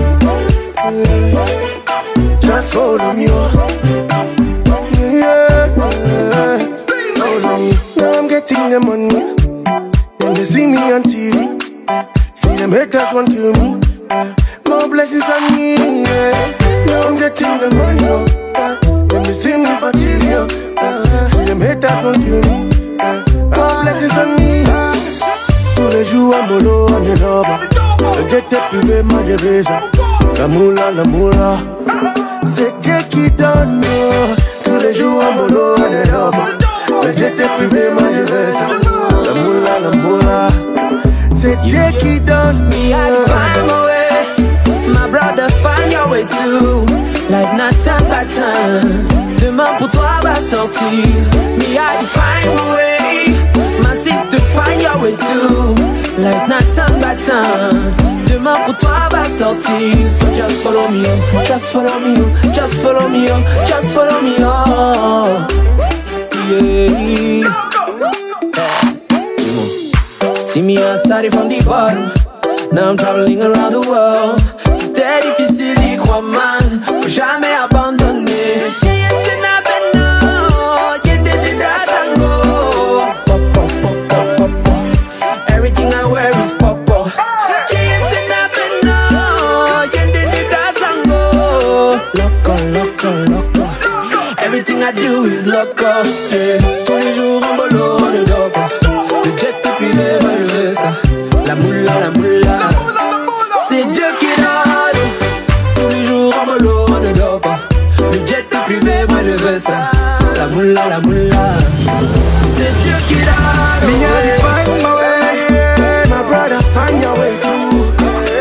[2.41, 4.20] Just follow me.
[8.61, 9.35] Getting the money.
[10.19, 11.61] When they see me on TV,
[12.35, 13.81] see them haters want kill me.
[14.69, 15.77] More blessings on me.
[16.05, 16.85] Yeah.
[16.87, 18.05] Now I'm getting the money.
[18.05, 19.07] Oh.
[19.11, 20.47] When they see me for TV, oh.
[21.31, 22.57] See them haters want kill me.
[23.57, 24.65] More blessings on me.
[25.77, 27.61] Tous les jours en bolo, on est là-bas.
[28.31, 29.81] Est privé, moi je vais ça.
[30.39, 31.59] La moula, la moula.
[32.47, 33.83] C'est Dieu qui donne.
[33.85, 34.35] oh.
[34.63, 36.11] Tous les jours en bolo, on est.
[37.11, 39.27] Est privé, je.
[39.27, 40.49] La moula, la moula.
[41.65, 42.69] Dieu qui donne.
[42.69, 44.93] Me, I define my way.
[44.95, 46.87] My brother, find your way too.
[47.85, 49.09] Time by time.
[49.39, 51.05] Demain pour toi va sortir.
[51.59, 53.01] Me, I define my way.
[53.83, 55.75] My sister, find your way too.
[56.77, 57.95] Time by time.
[58.27, 60.09] Demain pour toi va sortir.
[60.09, 61.45] So just follow me, oh.
[61.45, 62.53] just follow me, oh.
[62.55, 63.43] just follow me, oh.
[63.67, 65.47] just follow me, oh.
[66.51, 67.47] Yeah.
[70.35, 72.11] See me, I started from the bottom.
[72.73, 74.41] Now I'm traveling around the world.
[74.73, 76.81] C'était difficile d'y croire, man.
[77.01, 78.00] Faut jamais abandonner.
[94.91, 96.03] I do is loco.
[96.33, 96.59] Yeah.
[96.85, 98.69] Tous les jours en bolo, on ne dort pas.
[99.25, 100.91] Le jet est privé, moi je veux ça.
[101.47, 102.59] La moula, la moula.
[103.69, 105.01] C'est Dieu qui donne.
[105.77, 107.61] Tous les jours en bolo, on ne dort pas.
[108.01, 109.93] Le jet est privé, moi je veux ça.
[110.35, 111.45] La moula, la moula.
[112.57, 113.87] C'est Dieu qui donne.
[113.87, 113.95] Me,
[114.83, 116.07] my way.
[116.11, 117.87] My brother, find your way too.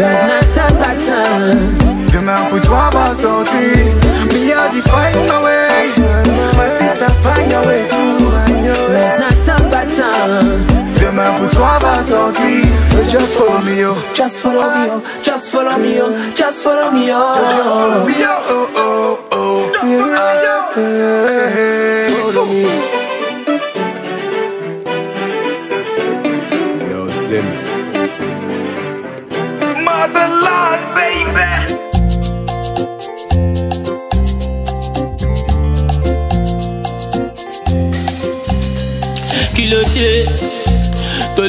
[0.01, 1.77] Like night time by time.
[2.11, 4.08] Demain pour toi va sortir.
[4.69, 5.93] I define my way.
[6.55, 8.29] My sister, find your way too.
[8.93, 10.67] Like night time by time.
[10.99, 12.65] Demain pour toi va sortir.
[12.91, 13.95] So just follow me, yo.
[14.13, 15.01] Just follow me, oh.
[15.23, 16.33] Just follow me, oh.
[16.35, 17.33] Just follow me, Just
[17.73, 18.21] follow me, oh.
[18.23, 18.29] yo.
[18.29, 19.38] Oh, oh, oh.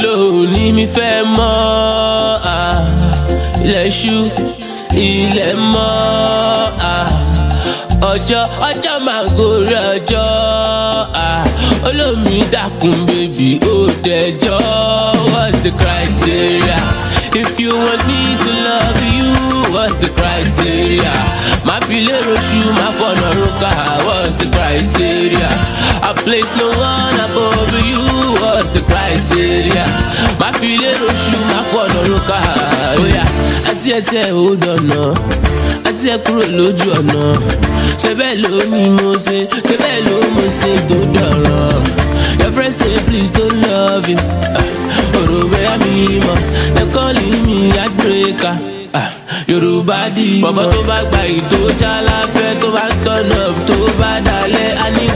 [0.05, 0.15] Ló
[0.77, 1.51] mi fẹ́ mọ́
[5.09, 5.91] ilẹ̀ mọ́
[8.13, 10.29] ọjọ́ ọjọ́ máa gorí ọjọ́
[11.89, 13.75] olómi dákun bèbí ó
[14.05, 14.61] dẹjọ́
[15.33, 16.79] what's the criteria?
[17.43, 19.29] If you want me to love you
[19.75, 21.15] what's the criteria?
[21.67, 23.73] Má fi lérò ṣu má fọ̀nà rókà
[24.07, 25.51] what's the criteria?
[26.09, 28.20] I place no one above you
[29.31, 29.87] criteria
[30.41, 32.39] má fi lérò ṣu má fọ̀nà rókà
[32.99, 33.25] bóyá
[33.71, 35.01] àti ẹtí ẹ̀ ó dọ̀nà.
[35.89, 37.21] Àti ẹ̀ kúrò lójú ọ̀nà.
[38.03, 39.39] Ṣe bẹ́ẹ̀ ló ní mo ṣe?
[39.69, 41.83] Ṣe bẹ́ẹ̀ ló mo ṣe tó dọ̀rọ̀?
[42.41, 44.19] Your friend say please don't love you
[45.21, 45.95] ọ̀rọ̀ bẹ́ẹ̀ mi
[46.27, 46.39] mọ̀.
[46.75, 48.57] They calling me heartbreaker.
[49.33, 54.11] Ah, Yorùbá di bọ̀bọ̀ tó bá gba ìtò jálá fẹ́ tó bá tọ̀nà tó bá
[54.27, 55.07] dalẹ̀ á ní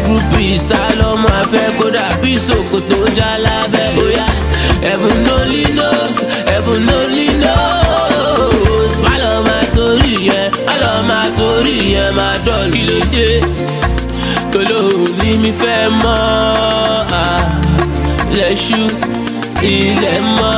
[0.54, 4.26] ìsálọ́mọ afẹ́ kódà bí sòkòtò já lábẹ́ bóyá
[4.86, 6.16] heaven only knows
[6.50, 8.94] heaven only knows.
[9.04, 13.28] Má lọ máa torí yẹn má lọ máa torí yẹn máa dọ̀lù kí ló dé?
[14.52, 14.80] Tolo
[15.20, 16.20] ní mi fẹ́ mọ́.
[17.22, 17.24] À,
[18.38, 18.80] lẹ́ṣú
[19.72, 20.56] ilẹ̀ mọ́.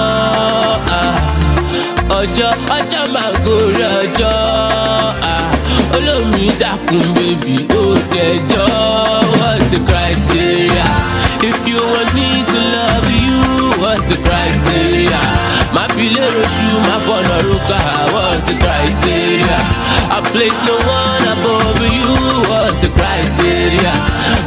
[0.98, 1.02] À,
[2.18, 4.34] ọjọ́ ọjọ́ máa gorí ọjọ́.
[5.96, 8.68] Olómi dákun bèbí ó dẹjọ́.
[9.38, 10.86] What's the criteria?
[11.50, 13.38] If you want me to love you
[13.82, 15.20] what's the criteria?
[15.74, 17.80] Má fi lérò ṣu má fọ̀nà rúkà
[18.14, 19.58] what's the criteria?
[20.16, 22.10] I place no one above you
[22.50, 23.92] what's the criteria?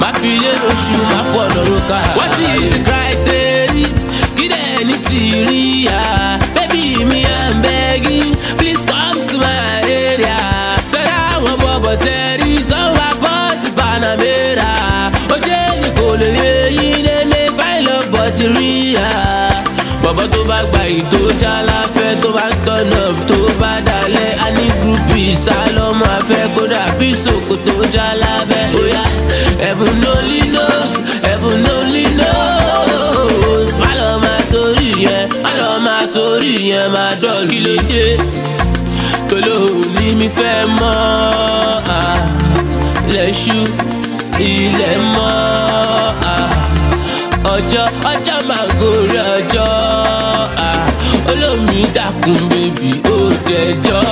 [0.02, 1.98] Má fi lérò ṣu má fọ̀nà rúkà.
[2.18, 3.90] What is the criteria?
[4.38, 6.02] Kí dẹ̀ ní tìrí ya
[14.00, 15.12] panamera.
[15.34, 19.10] Ojú ẹni kò lè yé yín lélẹ̀ fáìlì ọ̀bọ̀ ti rí ya
[20.04, 24.66] bọ̀bọ̀ tó bá gba ìtò jálafẹ́ tó bá ń tọ̀nà tó bá dalẹ̀ á ní
[24.82, 29.04] gúrúpù ìsálọ́mọ afẹ́ kódà bí sòkòtò jálábẹ́ bóyá
[29.64, 30.92] heaven only knows
[31.28, 33.70] heaven only knows.
[33.82, 38.06] Má lọ máa torí yẹn má lọ máa torí yẹn máa dọ̀lù kí ló dé?
[39.30, 39.56] Tolo
[39.96, 40.96] ní mi fẹ́ mọ́
[43.20, 43.58] lẹ́ṣú
[44.50, 45.32] ilẹ̀ mọ́
[47.54, 49.70] ọjọ́ ọjọ́ máa gorí ọjọ́
[51.32, 53.18] olómi dákun bèbí ó
[53.48, 54.04] dẹjọ́.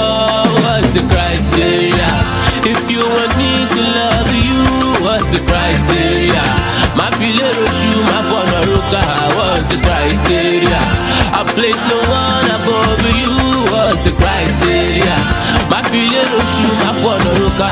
[0.64, 2.10] What's the criteria?
[2.72, 4.62] If you want me to love you
[5.06, 6.44] what's the criteria?
[6.98, 9.04] Má fi lérò ṣu má fọ̀nà rúkà
[9.38, 10.82] what's the criteria?
[11.40, 13.34] I place no one above you
[13.74, 15.18] what's the criteria?
[15.72, 17.70] Má fi lérò ṣu má fọ̀nà rúkà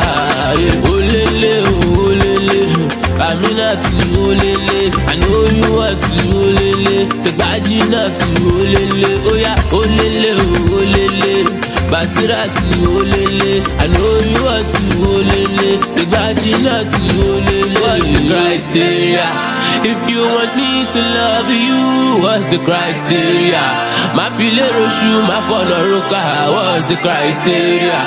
[4.36, 6.08] aminatu olélé I know you want to
[6.40, 8.28] olélé tẹgbàjì náà tu
[8.60, 11.44] olélé óyá olélé
[11.86, 14.82] olélé basiratu olélé I know you want to
[15.16, 17.02] olélé tẹgbàjì náà tu
[17.32, 19.28] olélé what's the criteria
[19.84, 23.64] if you want me to love you what's the criteria
[24.16, 26.22] má fi lérò ṣu má fọ̀nà rúkà
[26.56, 28.00] what's the criteria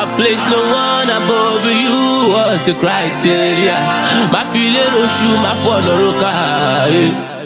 [0.00, 3.76] I place no one above you what's the criteria
[4.32, 6.32] má fi lérò ṣu má fọ̀nà rúkà.
[6.88, 7.37] Yeah.